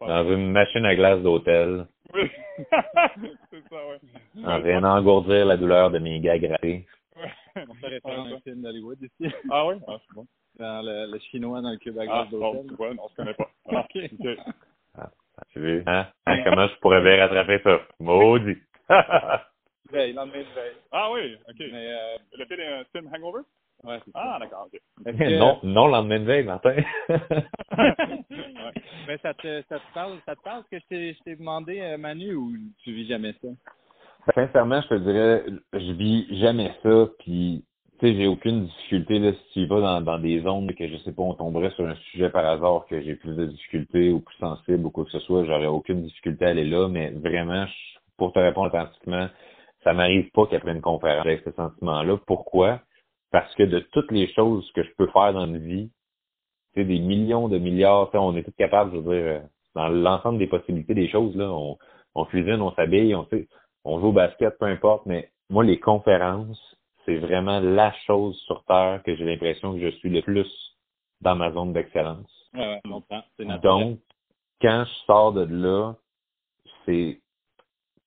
[0.00, 2.28] Dans une machine à glace d'hôtel, Oui.
[2.58, 4.44] c'est ça, ouais.
[4.44, 6.86] en train d'engourdir la douleur de mes gars grattés.
[7.56, 7.64] Ouais.
[7.68, 9.74] On fait référence à un film d'Hollywood ici, Ah oui?
[9.86, 10.26] Ah, c'est bon.
[10.58, 12.66] dans le, le chinois dans le cube à Ah, glace bon, d'hôtel.
[12.68, 13.50] tu vois, on se connaît pas.
[13.68, 14.02] Ah, Ok.
[14.12, 14.38] ok.
[15.52, 15.82] Tu vu?
[15.86, 16.06] Hein?
[16.26, 17.80] Hein, Comment je pourrais bien rattraper ça?
[17.98, 18.58] Maudit!
[19.90, 20.76] Veille, lendemain de veille.
[20.92, 21.56] Ah oui, ok.
[21.58, 23.42] Mais, euh, Le film, euh, film Hangover?
[23.84, 23.98] ouais.
[24.14, 24.80] Ah, d'accord, ok.
[25.04, 26.76] Que- non, non, lendemain de veille, Martin.
[26.76, 28.72] Ouais.
[29.06, 31.36] Mais ça te, ça te parle, ça te parle ce que je t'ai, je t'ai
[31.36, 33.48] demandé, euh, Manu, ou tu vis jamais ça?
[34.34, 37.64] Sincèrement, je te dirais, je vis jamais ça, puis
[38.00, 40.96] tu sais, j'ai aucune difficulté là, si tu vas dans, dans des zones que je
[40.98, 44.20] sais pas, on tomberait sur un sujet par hasard que j'ai plus de difficultés ou
[44.20, 47.66] plus sensible ou quoi que ce soit, j'aurais aucune difficulté à aller là, mais vraiment,
[47.66, 49.28] je- pour te répondre authentiquement,
[49.84, 52.18] ça m'arrive pas qu'après une conférence avec ce sentiment-là.
[52.26, 52.80] Pourquoi?
[53.32, 55.90] Parce que de toutes les choses que je peux faire dans une vie,
[56.74, 59.40] tu sais, des millions de milliards, on est tous capables, je veux dire, euh,
[59.74, 61.78] dans l'ensemble des possibilités des choses, là, on,
[62.14, 63.48] on cuisine, on s'habille, on, tu sais,
[63.84, 66.60] on joue au basket, peu importe, mais moi, les conférences,
[67.04, 70.76] c'est vraiment la chose sur Terre que j'ai l'impression que je suis le plus
[71.20, 72.30] dans ma zone d'excellence.
[72.54, 73.98] Ouais, ouais, Donc,
[74.60, 75.94] quand je sors de là,
[76.84, 77.20] c'est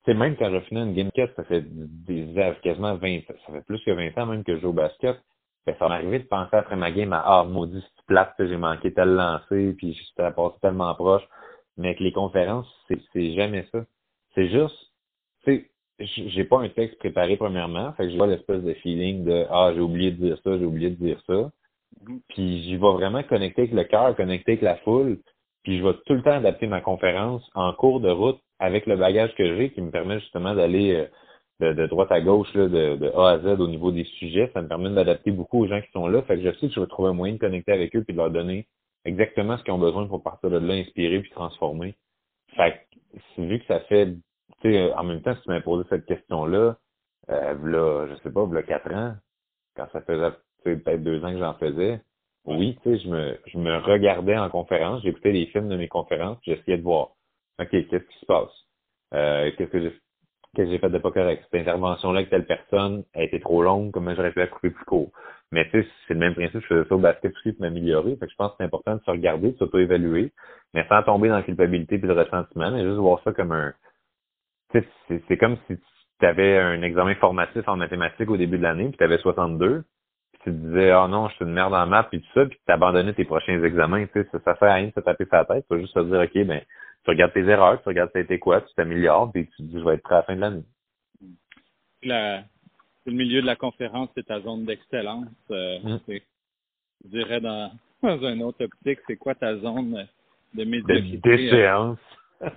[0.06, 2.28] c'est même quand je finis une game ça fait des
[2.62, 5.18] quasiment 20 ça fait plus que 20 ans même que je joue au basket.
[5.66, 8.58] Ben, ça m'est arrivé de penser après ma game à Ah, maudit, c'est plate, j'ai
[8.58, 11.24] manqué tel lancer, puis j'étais passé tellement proche.
[11.78, 13.80] Mais avec les conférences, c'est jamais ça.
[14.36, 14.93] C'est juste,
[15.44, 19.24] tu sais, j'ai pas un texte préparé premièrement, fait que j'ai pas l'espèce de feeling
[19.24, 21.34] de Ah, j'ai oublié de dire ça, j'ai oublié de dire ça.
[21.34, 22.20] Mm-hmm.
[22.30, 25.20] Puis j'y vais vraiment connecter avec le cœur, connecter avec la foule,
[25.64, 28.96] puis je vais tout le temps adapter ma conférence en cours de route avec le
[28.96, 32.96] bagage que j'ai qui me permet justement d'aller euh, de, droite à gauche, là, de,
[32.96, 34.50] de, A à Z au niveau des sujets.
[34.54, 36.22] Ça me permet d'adapter beaucoup aux gens qui sont là.
[36.24, 38.14] Fait que je sais que je vais trouver un moyen de connecter avec eux puis
[38.14, 38.68] de leur donner
[39.06, 41.96] exactement ce qu'ils ont besoin pour partir de là, inspirer puis transformer.
[42.56, 42.88] Fait
[43.38, 44.10] que, vu que ça fait,
[44.62, 46.78] tu sais, en même temps, si tu m'as posé cette question-là,
[47.30, 49.16] euh, là, je sais pas, là, quatre ans,
[49.76, 50.32] quand ça faisait
[50.64, 52.02] peut-être deux ans que j'en faisais,
[52.46, 55.88] oui, tu sais, je me, je me regardais en conférence, j'écoutais les films de mes
[55.88, 57.12] conférences, j'essayais de voir,
[57.60, 58.52] OK, qu'est-ce qui se passe?
[59.14, 59.94] Euh, qu'est-ce que j'ai
[60.56, 61.44] que j'ai fait de pas correct?
[61.52, 64.86] Cette intervention-là avec telle personne a été trop longue, comment j'aurais pu la couper plus
[64.86, 65.12] court?
[65.52, 68.16] Mais tu sais, c'est le même principe, je faisais ça au basket aussi pour m'améliorer.
[68.18, 70.32] Fait que je pense que c'est important de se regarder, de s'auto-évaluer,
[70.74, 73.74] mais sans tomber dans la culpabilité et le ressentiment, mais juste voir ça comme un.
[75.28, 75.78] C'est comme si
[76.20, 79.84] tu avais un examen formatif en mathématiques au début de l'année, puis tu avais 62,
[80.34, 82.30] puis tu te disais Ah oh non, je suis une merde en maths, puis tout
[82.34, 84.06] ça, puis tu abandonnais tes prochains examens.
[84.08, 85.66] Tu sais, ça, ça sert à rien de se taper sa tête.
[85.70, 86.62] Tu juste se dire OK, ben
[87.04, 89.62] tu regardes tes erreurs, tu regardes ça a été quoi, tu t'améliores, puis tu te
[89.64, 90.64] dis, je vais être prêt à la fin de l'année.
[92.04, 92.44] La,
[93.06, 95.28] le milieu de la conférence, c'est ta zone d'excellence.
[95.52, 96.00] Euh, mm.
[96.08, 97.72] Je dirais dans,
[98.04, 100.08] dans un autre optique, c'est quoi ta zone
[100.54, 101.18] de médiocrité?
[101.18, 102.00] De déchéance.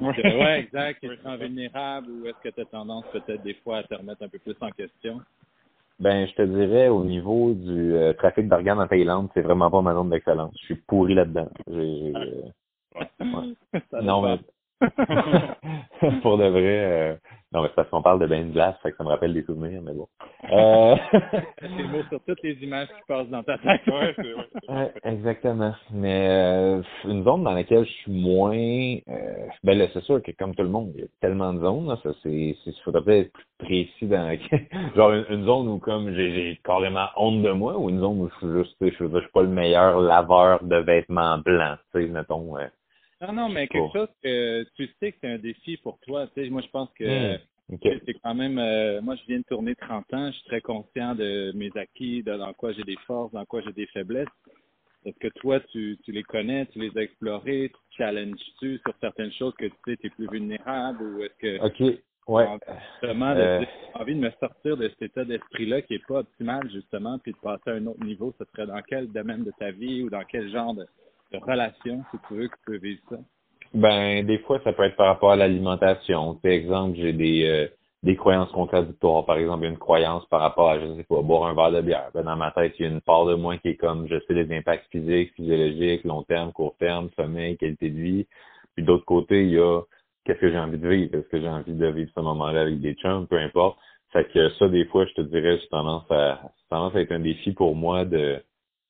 [0.01, 1.03] Ouais, exact.
[1.05, 4.23] Est-ce que vulnérable ou est-ce que tu as tendance peut-être des fois à te remettre
[4.23, 5.21] un peu plus en question?
[5.99, 9.81] Ben, je te dirais au niveau du euh, trafic d'organes en Thaïlande, c'est vraiment pas
[9.81, 10.55] ma zone d'excellence.
[10.61, 11.49] Je suis pourri là-dedans.
[11.69, 12.13] J'ai,
[14.03, 14.39] non, mais
[16.23, 17.15] pour de vrai, euh,
[17.53, 19.33] non, mais c'est parce qu'on parle de bain de glace, fait que ça me rappelle
[19.33, 20.09] des souvenirs, mais bon.
[20.53, 20.97] Euh...
[21.61, 23.81] c'est beau sur toutes les images qui passent dans ta tête.
[23.87, 24.15] ouais,
[24.69, 25.75] ouais, exactement.
[25.93, 30.33] Mais euh, une zone dans laquelle je suis moins, euh, ben là, c'est sûr que
[30.33, 33.21] comme tout le monde, il y a tellement de zones, là, ça c'est, c'est faudrait
[33.21, 34.37] être plus précis dans
[34.95, 38.29] genre une, zone où comme j'ai, j'ai carrément honte de moi, ou une zone où
[38.29, 42.03] je suis juste, je, je, je suis pas le meilleur laveur de vêtements blancs, tu
[42.03, 42.57] sais, mettons.
[43.21, 46.27] Non, non, mais quelque chose que tu sais que c'est un défi pour toi.
[46.29, 48.59] Tu sais, moi, je pense que hmm, c'est quand même.
[48.59, 50.31] Euh, moi, je viens de tourner 30 ans.
[50.31, 53.63] Je suis très conscient de mes acquis, de dans quoi j'ai des forces, dans quoi
[53.63, 54.29] j'ai des faiblesses.
[55.07, 59.33] Est-ce que toi, tu, tu les connais, tu les as explorés, tu challenges-tu sur certaines
[59.33, 61.65] choses que tu sais, tu es plus vulnérable ou est-ce que.
[61.65, 61.99] OK.
[62.29, 62.45] Ouais.
[63.01, 63.63] Justement, euh...
[63.95, 67.39] envie de me sortir de cet état d'esprit-là qui est pas optimal, justement, puis de
[67.39, 70.25] passer à un autre niveau, ce serait dans quel domaine de ta vie ou dans
[70.25, 70.85] quel genre de,
[71.33, 73.17] de relation, si tu veux, que tu peux vivre ça?
[73.75, 76.35] Ben, des fois, ça peut être par rapport à l'alimentation.
[76.37, 77.67] Par exemple, j'ai des, euh,
[78.03, 79.27] des croyances contradictoires.
[79.27, 82.11] Par exemple, une croyance par rapport à, je sais pas, boire un verre de bière.
[82.15, 84.19] Ben, dans ma tête, il y a une part de moi qui est comme, je
[84.21, 88.27] sais les impacts physiques, physiologiques, long terme, court terme, sommeil, qualité de vie.
[88.75, 89.83] Puis d'autre côté, il y a
[90.25, 91.15] qu'est-ce que j'ai envie de vivre?
[91.15, 93.27] Est-ce que j'ai envie de vivre ce moment-là avec des chums?
[93.27, 93.79] Peu importe.
[94.13, 97.21] Fait que ça, des fois, je te dirais, j'ai tendance à, tendance à être un
[97.21, 98.43] défi pour moi de,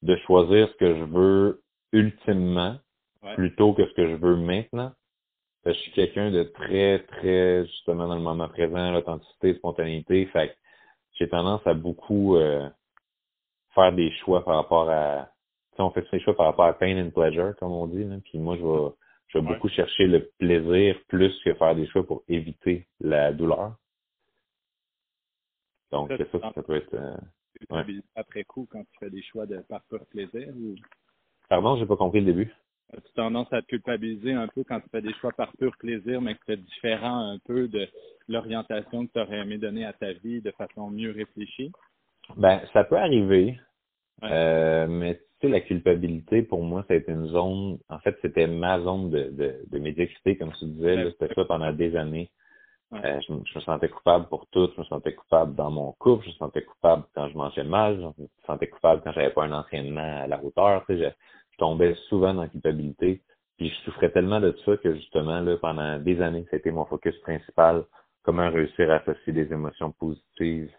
[0.02, 1.60] de choisir ce que je veux
[1.96, 2.76] ultimement
[3.34, 4.92] plutôt que ce que je veux maintenant.
[5.64, 10.26] je suis quelqu'un de très, très, justement, dans le moment présent, l'authenticité, spontanéité.
[10.26, 10.56] Fait
[11.14, 12.68] j'ai tendance à beaucoup euh,
[13.74, 15.30] faire des choix par rapport à.
[15.74, 18.04] Tu on fait des choix par rapport à pain and pleasure, comme on dit.
[18.04, 18.16] Là.
[18.24, 18.94] Puis moi, je vais,
[19.28, 23.76] je vais beaucoup chercher le plaisir plus que faire des choix pour éviter la douleur.
[25.90, 26.94] Donc, ça, ça, ça, peut être.
[26.94, 27.16] Euh,
[28.14, 30.74] après coup, quand tu fais des choix de par pur plaisir ou?
[31.48, 32.52] Pardon, j'ai pas compris le début.
[32.92, 36.20] As-tu tendance à te culpabiliser un peu quand tu fais des choix par pur plaisir,
[36.20, 37.86] mais que c'est différent un peu de
[38.28, 41.72] l'orientation que tu aurais aimé donner à ta vie de façon mieux réfléchie?
[42.36, 43.58] Ben, ça peut arriver.
[44.22, 48.16] Euh, mais tu sais, la culpabilité, pour moi, ça a été une zone, en fait,
[48.22, 52.30] c'était ma zone de, de, de médiocrité, comme tu disais, c'était ça pendant des années.
[52.92, 54.70] Euh, je, me sentais coupable pour tout.
[54.74, 56.24] Je me sentais coupable dans mon couple.
[56.24, 58.00] Je me sentais coupable quand je mangeais mal.
[58.00, 60.84] Je me sentais coupable quand j'avais pas un entraînement à la hauteur.
[60.88, 61.08] Je,
[61.58, 63.22] tombais souvent dans la culpabilité.
[63.56, 67.16] Puis je souffrais tellement de ça que justement, là, pendant des années, c'était mon focus
[67.20, 67.84] principal.
[68.22, 70.70] Comment réussir à associer des émotions positives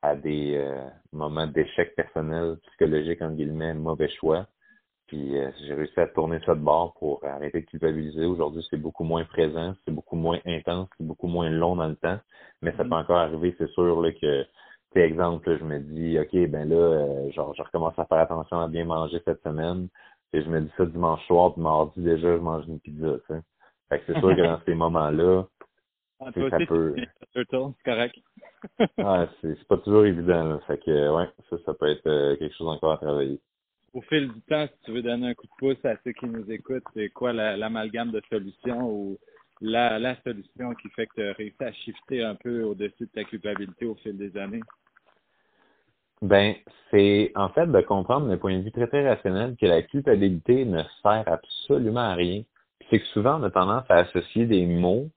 [0.00, 4.46] à des euh, moments d'échec personnel, psychologique, en guillemets, mauvais choix.
[5.14, 8.26] Puis euh, j'ai réussi à tourner ça de bord pour arrêter de culpabiliser.
[8.26, 11.94] Aujourd'hui, c'est beaucoup moins présent, c'est beaucoup moins intense, c'est beaucoup moins long dans le
[11.94, 12.18] temps.
[12.62, 13.00] Mais ça peut mm-hmm.
[13.00, 14.44] encore arriver, c'est sûr là, que,
[14.92, 18.58] par exemple, je me dis, OK, ben là, euh, genre, je recommence à faire attention
[18.58, 19.88] à bien manger cette semaine.
[20.32, 23.34] Et je me dis ça dimanche soir, puis mardi déjà, je mange une pizza, tu
[23.34, 23.40] sais.
[23.88, 25.44] Fait que c'est sûr que dans ces moments-là,
[26.20, 26.96] Ah, c'est- toi ça peut.
[27.34, 27.46] C'est
[27.84, 28.16] correct.
[28.98, 30.58] Ouais, c'est c'est pas toujours évident, là.
[30.66, 33.40] Fait que ouais, ça, ça peut être euh, quelque chose encore à travailler.
[33.94, 36.26] Au fil du temps, si tu veux donner un coup de pouce à ceux qui
[36.26, 39.18] nous écoutent, c'est quoi la- l'amalgame de solutions ou
[39.60, 43.22] la, solution qui fait que tu as réussi à shifter un peu au-dessus de ta
[43.22, 44.62] culpabilité au fil des années?
[46.22, 46.56] Ben,
[46.90, 50.64] c'est en fait de comprendre d'un point de vue très très rationnel que la culpabilité
[50.64, 52.42] ne sert absolument à rien.
[52.90, 55.08] C'est que souvent on a tendance à associer des mots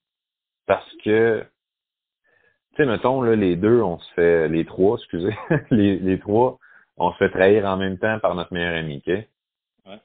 [0.68, 1.44] parce que
[2.76, 5.36] tu sais, mettons là, les deux, on se fait les trois, excusez,
[5.72, 6.60] les, les trois,
[6.98, 9.14] on se fait trahir en même temps par notre meilleur ami, OK?
[9.86, 10.02] Ouais.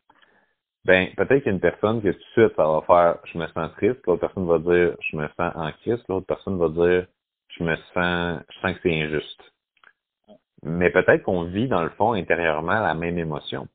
[0.85, 4.01] Ben, peut-être qu'une personne que tout de suite, ça va faire je me sens triste,
[4.07, 7.07] l'autre personne va dire je me sens en crise, l'autre personne va dire
[7.49, 9.43] je me sens je sens que c'est injuste.
[10.65, 13.67] Mais peut-être qu'on vit dans le fond intérieurement la même émotion,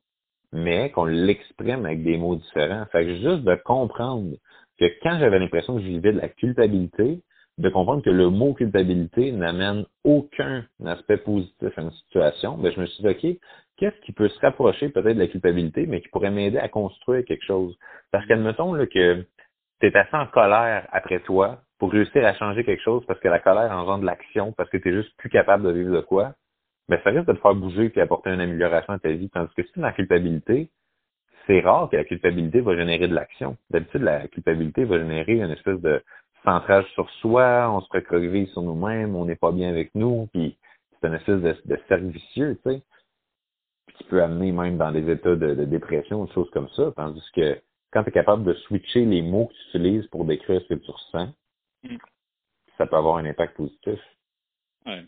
[0.52, 2.86] mais qu'on l'exprime avec des mots différents.
[2.86, 4.36] Fait que juste de comprendre
[4.78, 7.20] que quand j'avais l'impression que je vivais de la culpabilité,
[7.58, 12.80] de comprendre que le mot culpabilité n'amène aucun aspect positif à une situation, ben je
[12.80, 13.38] me suis dit, OK,
[13.76, 17.24] qu'est-ce qui peut se rapprocher peut-être de la culpabilité, mais qui pourrait m'aider à construire
[17.24, 17.76] quelque chose?
[18.12, 19.26] Parce qu'admettons là, que
[19.80, 23.28] tu es assez en colère après toi pour réussir à changer quelque chose parce que
[23.28, 26.34] la colère engendre l'action, parce que tu es juste plus capable de vivre de quoi,
[26.88, 29.28] ben ça risque de te faire bouger puis apporter une amélioration à ta vie.
[29.30, 30.70] Tandis que si tu es dans la culpabilité,
[31.46, 33.56] c'est rare que la culpabilité va générer de l'action.
[33.70, 36.02] D'habitude, la culpabilité va générer une espèce de
[36.48, 40.56] centrage sur soi, on se recroqueville sur nous-mêmes, on n'est pas bien avec nous, puis
[41.00, 42.82] c'est une espèce de, de cercle vicieux, tu sais,
[43.96, 46.92] qui peut amener même dans des états de, de dépression, des choses comme ça.
[46.96, 50.60] Tandis que quand tu es capable de switcher les mots que tu utilises pour décrire
[50.62, 51.32] ce que tu ressens,
[51.82, 51.96] Mm.
[52.76, 54.00] ça peut avoir un impact positif.
[54.86, 55.06] Ouais.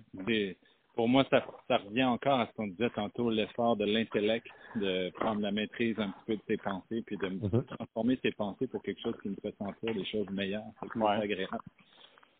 [0.96, 5.10] Pour moi, ça, ça revient encore à ce qu'on disait tantôt, l'effort de l'intellect, de
[5.10, 7.64] prendre la maîtrise un petit peu de ses pensées, puis de Mhm.
[7.64, 10.64] transformer ses pensées pour quelque chose qui nous fait sentir des choses meilleures.
[10.82, 11.10] C'est plus Ouais.
[11.22, 11.58] agréable.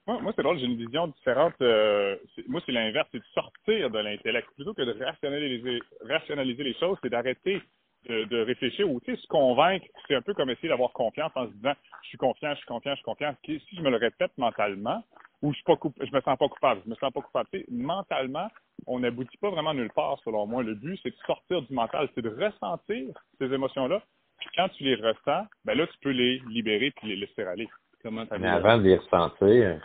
[0.07, 1.55] Moi, moi c'est drôle, j'ai une vision différente.
[1.63, 2.17] euh,
[2.49, 4.49] moi, c'est l'inverse, c'est de sortir de l'intellect.
[4.57, 7.63] Plutôt que de rationaliser, rationaliser les choses, c'est d'arrêter
[8.09, 9.87] de, de réfléchir ou tu sais, se convaincre.
[10.09, 12.67] C'est un peu comme essayer d'avoir confiance en se disant je suis confiant, je suis
[12.67, 13.35] confiant, je suis confiant.
[13.45, 15.03] Si je me le répète mentalement,
[15.43, 17.49] ou je suis pas je me sens pas coupable, je me sens pas coupable.
[17.53, 18.49] Tu sais, mentalement,
[18.87, 20.63] on n'aboutit pas vraiment nulle part, selon moi.
[20.63, 24.03] Le but, c'est de sortir du mental, c'est de ressentir ces émotions-là.
[24.39, 27.69] Puis quand tu les ressens, ben là, tu peux les libérer puis les laisser aller.
[28.03, 29.81] Comment Mais avant de les ressentir,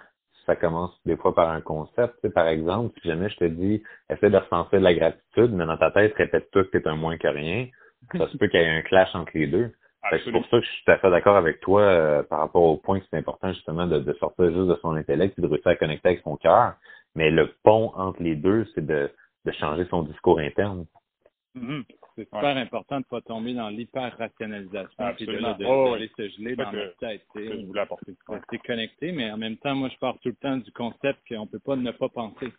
[0.46, 2.16] ça commence des fois par un concept.
[2.16, 5.52] Tu sais, par exemple, si jamais je te dis, essaie de ressentir de la gratitude,
[5.52, 7.68] mais dans ta tête, répète-toi que tu es un moins que rien,
[8.14, 9.72] ça se peut qu'il y ait un clash entre les deux.
[10.12, 12.62] C'est pour ça que je suis tout à fait d'accord avec toi euh, par rapport
[12.62, 15.48] au point que c'est important justement de, de sortir juste de son intellect et de
[15.48, 16.76] réussir à connecter avec son cœur.
[17.16, 19.10] Mais le pont entre les deux, c'est de,
[19.46, 20.86] de changer son discours interne.
[21.56, 21.86] Mhm.
[22.16, 26.52] C'est super important de ne pas tomber dans l'hyper-rationalisation puis de, de, Oh, se geler
[26.52, 27.26] C'est dans notre tête.
[28.28, 31.48] rester connecté, mais en même temps, moi, je pars tout le temps du concept qu'on
[31.48, 32.54] peut pas ne pas penser.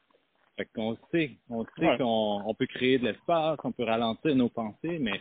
[0.57, 1.99] Fait qu'on sait, on sait Ouais.
[1.99, 5.21] qu'on on peut créer de l'espace, on peut ralentir nos pensées, mais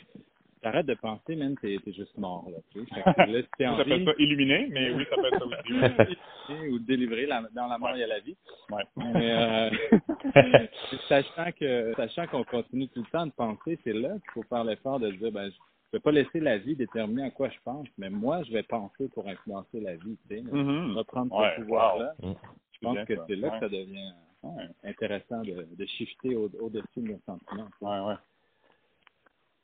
[0.62, 3.02] t'arrêtes de penser, même, t'es, t'es juste mort, là, tu sais.
[3.04, 5.39] Fait que là, si t'es en J'appelle vie, ça illuminer, mais oui, ça peut être
[5.39, 6.17] ça aussi.
[6.71, 8.36] ou délivrer, la- dans la mort, il y a la vie.
[8.71, 8.84] Ouais.
[8.95, 9.69] Mais, euh,
[11.10, 14.63] sachant que, sachant qu'on continue tout le temps de penser, c'est là qu'il faut faire
[14.63, 17.88] l'effort de dire, ben, je vais pas laisser la vie déterminer à quoi je pense,
[17.98, 20.41] mais moi, je vais penser pour influencer la vie, tu sais.
[20.41, 20.95] Mhm.
[20.98, 22.13] Reprendre ce Ouais, pouvoir-là.
[22.24, 22.36] wow.
[22.74, 23.26] Je pense que ça.
[23.28, 24.12] c'est là que ça devient
[24.45, 27.67] Ouais, intéressant de, shifter au- au-dessus de nos sentiments.
[27.81, 28.15] ouais, ouais.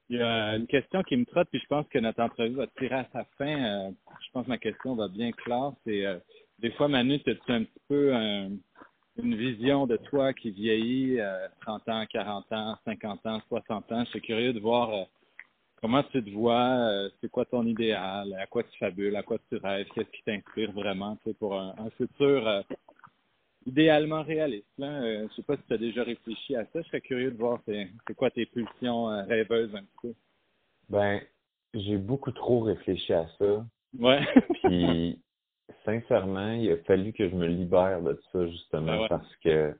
[0.09, 2.67] Il y a une question qui me trotte, puis je pense que notre entrevue va
[2.67, 3.63] tirer à sa fin.
[3.63, 3.91] Euh,
[4.25, 5.71] je pense que ma question va bien claire.
[5.85, 6.17] C'est euh,
[6.59, 8.49] des fois, Manu, as-tu un petit peu un-
[9.17, 14.03] une vision de toi qui vieillit euh, 30 ans, 40 ans, 50 ans, 60 ans?
[14.05, 15.03] Je suis curieux de voir euh,
[15.81, 19.37] comment tu te vois, euh, c'est quoi ton idéal, à quoi tu fabules, à quoi
[19.49, 22.61] tu rêves, qu'est-ce qui t'inspire vraiment pour un, futur euh,
[23.65, 24.71] idéalement réaliste.
[24.77, 24.87] Là.
[24.87, 26.81] Euh, je sais pas si tu as déjà réfléchi à ça.
[26.81, 30.13] Je serais curieux de voir c'est, quoi tes pulsions euh, rêveuses un petit peu.
[30.89, 31.21] Ben,
[31.73, 33.65] j'ai beaucoup trop réfléchi à ça.
[33.97, 34.21] Ouais.
[34.63, 35.21] Puis,
[35.85, 39.09] sincèrement, il a fallu que je me libère de ça, justement, Ben ouais.
[39.09, 39.75] parce que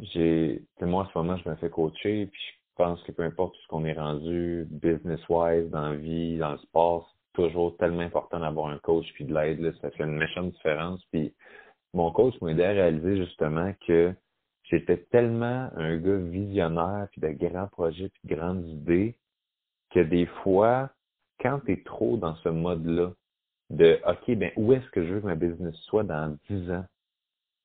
[0.00, 3.56] j'ai, moi, en ce moment, je me fais coacher, puis je pense que peu importe
[3.56, 8.40] ce qu'on est rendu, business-wise, dans la vie, dans le sport, c'est toujours tellement important
[8.40, 11.04] d'avoir un coach puis de l'aide, ça fait une méchante différence.
[11.12, 11.34] Puis,
[11.94, 14.14] mon coach m'a aidé à réaliser, justement, que
[14.64, 19.16] j'étais tellement un gars visionnaire, puis de grands projets, puis de grandes idées,
[19.90, 20.90] que des fois,
[21.40, 23.12] quand tu es trop dans ce mode-là,
[23.70, 26.84] de OK, ben où est-ce que je veux que ma business soit dans 10 ans?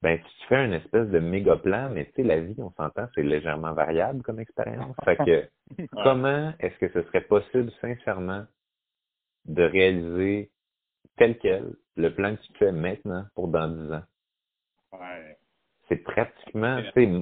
[0.06, 3.08] ben tu fais une espèce de méga plan, mais tu sais, la vie, on s'entend,
[3.16, 4.96] c'est légèrement variable comme expérience.
[5.04, 5.50] Fait que
[6.04, 8.46] comment est-ce que ce serait possible, sincèrement,
[9.46, 10.52] de réaliser
[11.18, 14.04] tel quel le plan que tu fais maintenant pour dans 10 ans?
[15.00, 15.38] Ouais.
[15.88, 16.82] C'est pratiquement,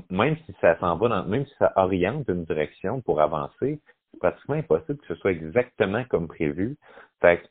[0.10, 4.20] même si ça s'en va dans, même si ça oriente une direction pour avancer, c'est
[4.20, 6.78] pratiquement impossible que ce soit exactement comme prévu.
[7.22, 7.48] Fait que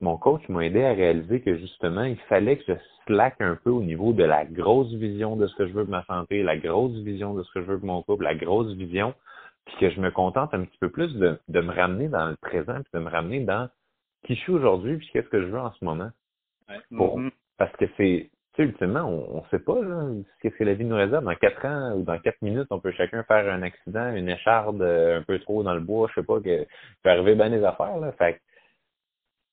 [0.00, 2.74] mon coach m'a aidé à réaliser que justement, il fallait que je
[3.06, 5.90] slack un peu au niveau de la grosse vision de ce que je veux pour
[5.90, 8.72] ma santé, la grosse vision de ce que je veux pour mon couple, la grosse
[8.74, 9.14] vision,
[9.64, 12.36] puis que je me contente un petit peu plus de, de me ramener dans le
[12.36, 13.68] présent, puis de me ramener dans
[14.24, 16.10] qui je suis aujourd'hui, puis qu'est-ce que je veux en ce moment.
[16.96, 17.30] Pour, Mhm.
[17.58, 18.30] Parce que c'est,
[18.82, 19.74] ultimement, on ne sait pas
[20.40, 21.24] qu'est-ce que la vie nous réserve.
[21.24, 24.82] Dans quatre ans ou dans quatre minutes, on peut chacun faire un accident, une écharde
[24.82, 26.66] euh, un peu trop dans le bois, je sais pas, que
[27.02, 27.96] peut arriver bien des affaires.
[27.98, 28.12] Là.
[28.12, 28.38] Fait que,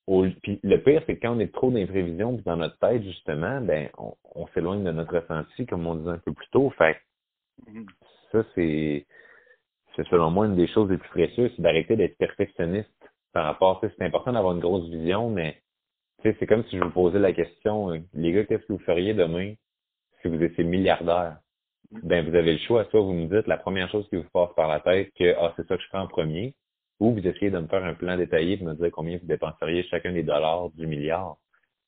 [0.08, 3.04] au- puis le pire, c'est que quand on est trop d'imprévision puis dans notre tête,
[3.04, 6.70] justement, ben on, on s'éloigne de notre ressenti, comme on disait un peu plus tôt.
[6.78, 6.98] Fait
[7.68, 7.86] Mhm.
[8.32, 9.06] ça, c'est
[9.96, 12.90] c'est selon moi une des choses les plus précieuses, c'est d'arrêter d'être perfectionniste
[13.34, 13.80] par rapport.
[13.82, 15.62] tu sais, C'est important d'avoir une grosse vision, mais
[16.24, 19.14] c'est comme si je vous posais la question, euh, les gars, qu'est-ce que vous feriez
[19.14, 19.54] demain
[20.22, 21.38] si vous étiez milliardaire?
[21.92, 22.86] Ben, vous avez le choix.
[22.92, 25.54] Soit vous me dites la première chose qui vous passe par la tête que ah,
[25.56, 26.56] c'est ça que je fais en premier,
[27.00, 29.84] ou vous essayez de me faire un plan détaillé et me dire combien vous dépenseriez
[29.84, 31.38] chacun des dollars du milliard.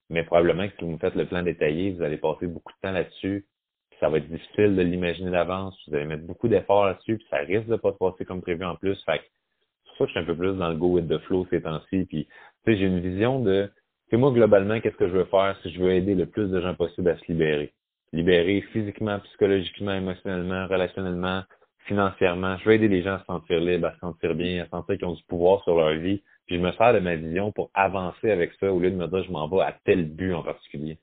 [0.10, 2.80] Mais probablement que si vous me faites le plan détaillé, vous allez passer beaucoup de
[2.82, 3.46] temps là-dessus.
[3.90, 5.78] puis Ça va être difficile de l'imaginer d'avance.
[5.88, 8.66] Vous allez mettre beaucoup d'efforts là-dessus, puis ça risque de pas se passer comme prévu
[8.66, 9.02] en plus.
[9.04, 11.08] Fait que c'est pour ça que je suis un peu plus dans le go with
[11.08, 12.06] the flow ces temps-ci.
[12.06, 12.32] Puis, tu
[12.66, 13.70] sais, j'ai une vision de,
[14.12, 16.60] c'est moi globalement, qu'est-ce que je veux faire si je veux aider le plus de
[16.62, 17.72] gens possible à se libérer?
[18.12, 21.44] Libérer physiquement, psychologiquement, émotionnellement, relationnellement,
[21.86, 22.58] financièrement.
[22.58, 24.98] Je veux aider les gens à se sentir libres, à se sentir bien, à sentir
[24.98, 26.22] qu'ils ont du pouvoir sur leur vie.
[26.46, 29.08] Puis je me sers de ma vision pour avancer avec ça au lieu de me
[29.08, 30.98] dire je m'en vais à tel but en particulier.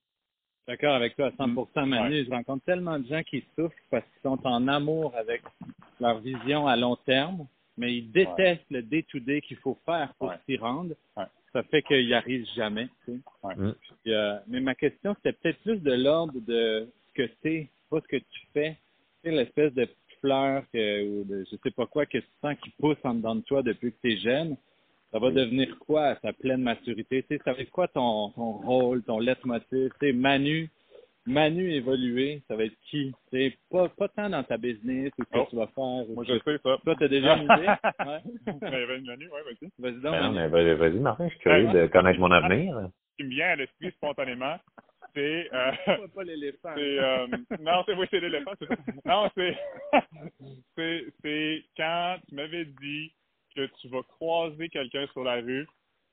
[0.67, 2.15] D'accord avec toi à 100%, Manu.
[2.15, 2.25] Ouais.
[2.25, 5.41] Je rencontre tellement de gens qui souffrent parce qu'ils sont en amour avec
[5.99, 7.47] leur vision à long terme,
[7.79, 10.35] mais ils détestent le day-to-day qu'il faut faire pour Ouais.
[10.45, 10.95] s'y rendre.
[11.59, 12.89] Ça fait qu'ils n'y arrivent jamais.
[13.05, 13.57] Tu sais.
[13.57, 13.75] Mm.
[14.05, 17.69] Puis, euh, mais ma question, c'était peut-être plus de l'ordre de ce que tu es,
[17.91, 18.77] pas ce que tu fais.
[19.25, 19.89] Tu sais, l'espèce de
[20.21, 23.35] fleur que, ou de je sais pas quoi que tu sens qui pousse en dedans
[23.35, 24.57] de toi depuis que tu es jeune.
[25.11, 27.25] Ça va devenir quoi à sa pleine maturité?
[27.25, 29.67] Tu sais, ça va être quoi ton, ton rôle, ton leitmotiv?
[29.73, 30.71] Tu sais, Manu,
[31.29, 33.13] Manu évolué, ça va être qui?
[33.31, 35.47] Sais, pas, pas tant dans ta business ou ce que Oh.
[35.51, 36.09] tu vas faire.
[36.11, 36.79] ou Moi, je sais ça.
[36.85, 37.67] Toi, t'as déjà une idée?
[38.07, 38.21] Ouais.
[38.61, 39.71] Ben, Manu, ouais, vas-y.
[39.79, 42.77] Vas-y donc, Ben non, mais vas-y, Martin, je suis curieux de connaître mon avenir.
[43.13, 44.57] Ce qui me vient à l'esprit spontanément,
[45.15, 46.71] c'est euh, Pas- pas l'éléphant.
[46.77, 47.27] c'est euh,
[47.61, 48.77] non c'est oui c'est l'éléphant c'est ça.
[49.07, 49.57] non c'est
[50.77, 53.13] c'est c'est quand tu m'avais dit
[53.57, 55.67] que tu vas croiser quelqu'un sur la rue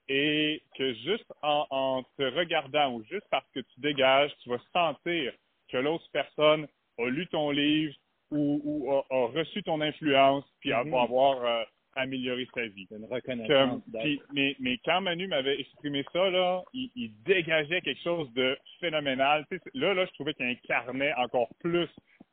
[0.08, 4.60] et que juste en, en te regardant ou juste parce que tu dégages tu vas
[4.74, 5.34] sentir
[5.70, 6.68] que l'autre personne
[7.00, 7.94] a lu ton livre
[8.32, 10.92] ou, ou a, a reçu ton influence puis Mhm.
[10.92, 11.64] va avoir euh,
[11.96, 13.82] amélioré sa vie C'est une comme, reconnaissance.
[14.02, 18.58] puis, mais, mais quand Manu m'avait exprimé ça, là, il, il dégageait quelque chose de
[18.82, 19.46] phénoménal.
[19.50, 21.88] Tu sais, là, là, je trouvais qu'il incarnait encore plus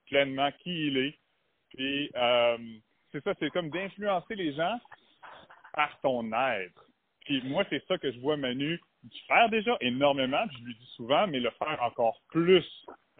[0.06, 1.14] pleinement qui il est.
[1.70, 2.58] Puis, euh,
[3.12, 4.78] c'est ça, c'est comme d'influencer les gens
[5.74, 6.84] par ton être.
[7.24, 8.80] Puis moi, c'est ça que je vois Manu
[9.26, 12.64] faire déjà énormément, puis je lui dis souvent, mais le faire encore plus,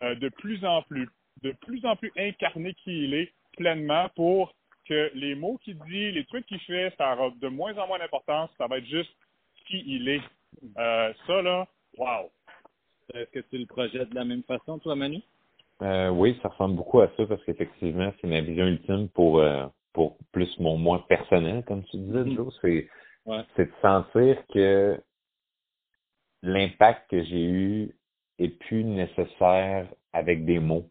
[0.02, 1.08] euh, de plus en plus,
[1.42, 4.54] de plus en plus incarner qui il est pleinement pour
[4.88, 7.98] que les mots qu'il dit, les trucs qu'il fait, ça aura de moins en moins
[7.98, 9.14] d'importance, ça va être juste
[9.66, 10.20] qui il est.
[10.78, 12.30] Euh, ça, là, wow.
[13.14, 15.20] Est-ce que tu le projettes de la même façon, toi, Manu?
[15.82, 19.66] Euh, oui, ça ressemble beaucoup à ça parce qu'effectivement, c'est ma vision ultime pour euh,
[19.92, 22.36] pour plus mon moi personnel, comme tu disais, Mhm.
[22.36, 22.58] Joe.
[22.62, 22.88] C'est
[23.24, 23.42] Ouais.
[23.56, 25.00] c'est de sentir que
[26.42, 27.94] l'impact que j'ai eu
[28.38, 30.88] est plus nécessaire avec des mots.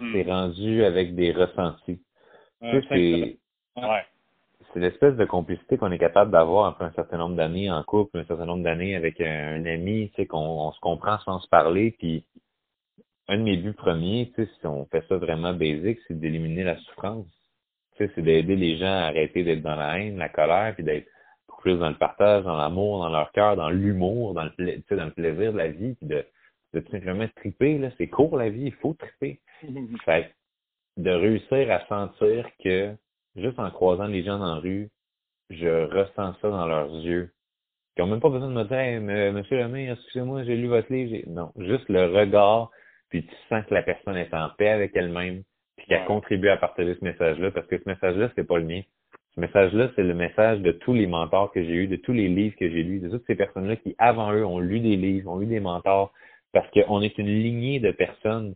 [0.00, 0.12] Hmm.
[0.12, 2.00] C'est rendu avec des ressentis.
[2.62, 3.38] Tu sais, c'est
[3.80, 4.04] Ouais.
[4.74, 8.24] l'espèce de complicité qu'on est capable d'avoir après un certain nombre d'années en couple, un
[8.24, 11.48] certain nombre d'années avec un, un ami, tu sais, qu'on on se comprend sans se
[11.48, 11.90] parler.
[11.98, 12.24] Puis
[13.28, 16.64] un de mes buts premiers, tu sais, si on fait ça vraiment basique, c'est d'éliminer
[16.64, 17.26] la souffrance.
[17.96, 20.84] Tu sais, c'est d'aider les gens à arrêter d'être dans la haine, la colère, puis
[20.84, 21.08] d'être
[21.66, 25.52] plus dans le partage, dans l'amour, dans leur cœur, dans l'humour, dans le dans plaisir
[25.52, 26.24] de la vie, puis de,
[26.74, 27.78] de tout simplement triper.
[27.78, 29.40] Là, c'est court la vie, il faut triper.
[30.04, 30.30] Fait
[30.96, 32.94] que de réussir à sentir que
[33.34, 34.90] juste en croisant les gens dans la rue,
[35.50, 37.32] je ressens ça dans leurs yeux.
[37.96, 39.00] Ils n'ont même pas besoin de me dire hey,
[39.32, 41.24] Monsieur Lemay, excusez-moi, j'ai lu votre livre.
[41.26, 42.70] Non, juste le regard,
[43.08, 45.42] puis tu sens que la personne est en paix avec elle-même,
[45.76, 46.06] puis qu'elle Ouais.
[46.06, 48.82] contribue à partager ce message-là, parce que ce message-là, c'est pas le mien.
[49.36, 52.28] Ce message-là, c'est le message de tous les mentors que j'ai eus, de tous les
[52.28, 55.30] livres que j'ai lus, de toutes ces personnes-là qui, avant eux, ont lu des livres,
[55.30, 56.12] ont eu des mentors,
[56.52, 58.54] parce qu'on est une lignée de personnes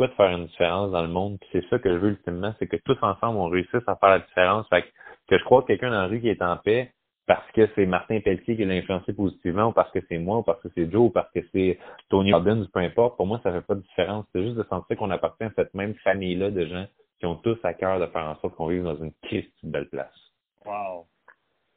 [0.00, 1.38] souhaite faire une différence dans le monde.
[1.40, 4.08] Puis c'est ça que je veux ultimement, c'est que tous ensemble on réussisse à faire
[4.08, 4.66] la différence.
[4.68, 4.88] Fait que,
[5.28, 6.90] que je crois que quelqu'un dans la rue qui est en paix,
[7.26, 10.42] parce que c'est Martin Pelletier qui l'a influencé positivement, ou parce que c'est moi, ou
[10.42, 11.78] parce que c'est Joe, ou parce que c'est
[12.08, 14.24] Tony Robbins, peu importe, pour moi, ça fait pas de différence.
[14.34, 16.86] C'est juste de sentir qu'on appartient à cette même famille-là de gens
[17.20, 19.88] qui ont tous à cœur de faire en sorte qu'on vive dans une triste belle
[19.88, 20.16] place.
[20.64, 21.06] Wow.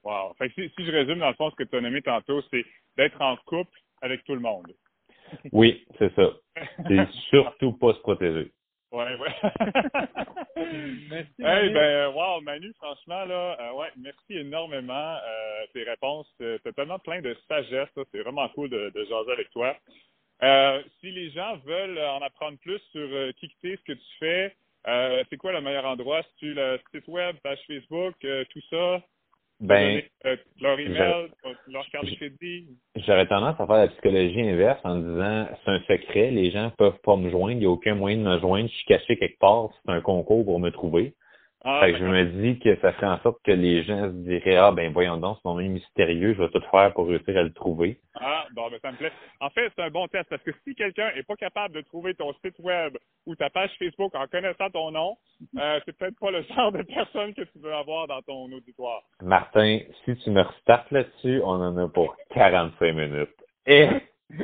[0.04, 0.34] Wow.
[0.38, 2.42] Fait que si, si je résume dans le fond ce que tu as nommé tantôt,
[2.50, 2.66] c'est
[2.98, 4.68] d'être en couple avec tout le monde.
[5.52, 6.30] Oui, c'est ça.
[6.88, 8.52] C'est surtout pas se protéger.
[8.92, 9.34] Ouais, ouais.
[11.10, 11.34] Merci.
[11.40, 11.74] hey, Manu.
[11.74, 15.16] ben, wow, Manu, franchement, là, euh, ouais, merci énormément.
[15.16, 19.32] Euh, tes réponses, euh, t'as tellement plein de sagesse, c'est vraiment cool de, de jaser
[19.32, 19.76] avec toi.
[20.44, 24.18] Euh, si les gens veulent en apprendre plus sur euh, qui que ce que tu
[24.20, 24.56] fais,
[24.88, 26.22] euh, c'est quoi le meilleur endroit?
[26.24, 29.02] Si tu le site web, page Facebook, euh, tout ça?
[29.60, 31.30] Ben, Donner, euh, leur email,
[31.68, 32.68] leur carte de crédit?
[32.96, 37.00] j'aurais tendance à faire la psychologie inverse en disant c'est un secret, les gens peuvent
[37.04, 39.40] pas me joindre, il n'y a aucun moyen de me joindre, je suis caché quelque
[39.40, 41.14] part, c'est un concours pour me trouver.
[41.64, 44.16] Ah, fait que je me dis que ça fait en sorte que les gens se
[44.28, 47.44] diraient Ah ben voyons donc, c'est même mystérieux, je vais tout faire pour réussir à
[47.44, 48.00] le trouver.
[48.16, 49.12] Ah, bon, ben, ça me plaît.
[49.40, 52.14] En fait, c'est un bon test parce que si quelqu'un est pas capable de trouver
[52.16, 55.16] ton site web ou ta page Facebook en connaissant ton nom,
[55.58, 59.02] euh, c'est peut-être pas le genre de personne que tu veux avoir dans ton auditoire.
[59.22, 63.36] Martin, si tu me restartes là-dessus, on en a pour 45 minutes.
[63.66, 63.88] Et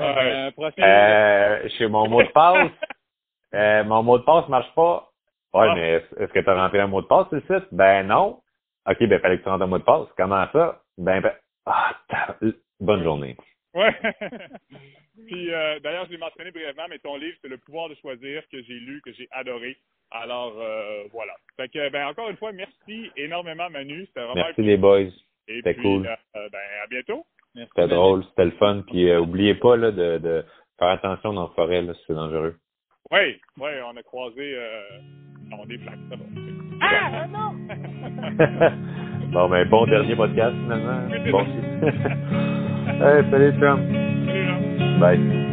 [0.00, 2.70] Euh, euh, chez mon mot de passe,
[3.54, 5.09] euh, mon mot de passe marche pas.
[5.52, 5.74] Ouais, Ah.
[5.74, 7.68] mais est-ce que tu as rentré un mot de passe sur le site?
[7.72, 8.40] Ben non.
[8.88, 10.08] OK, ben fallait que tu rentres un mot de passe.
[10.16, 10.80] Comment ça?
[10.98, 11.32] Ben, ben
[11.66, 11.94] ah,
[12.80, 13.36] bonne journée.
[13.74, 13.94] Ouais.
[15.26, 18.42] Puis euh, d'ailleurs, je l'ai mentionné brièvement, mais ton livre, c'est Le pouvoir de choisir
[18.50, 19.76] que j'ai lu, que j'ai adoré.
[20.10, 21.34] Alors euh, voilà.
[21.56, 24.06] Fait que ben encore une fois, merci énormément Manu.
[24.06, 25.10] C'était vraiment Merci les boys.
[25.46, 26.06] C'était cool.
[26.06, 27.24] euh, euh, ben à bientôt.
[27.54, 28.82] Merci, C'était drôle, c'était le fun.
[28.86, 30.44] Puis oubliez pas là, de, de
[30.78, 32.56] faire attention dans la forêt, là, c'est dangereux.
[33.10, 34.56] Oui, oui, on a croisé
[35.50, 36.24] non, des flaques, ça va.
[36.82, 37.54] Ah non!
[39.32, 41.00] bon, ben, bon dernier podcast, finalement.
[41.30, 41.44] Bon.
[41.44, 41.88] ça.
[43.18, 43.80] hey, salut, Trump.
[44.26, 44.98] Salut, Jean.
[44.98, 45.49] Bye.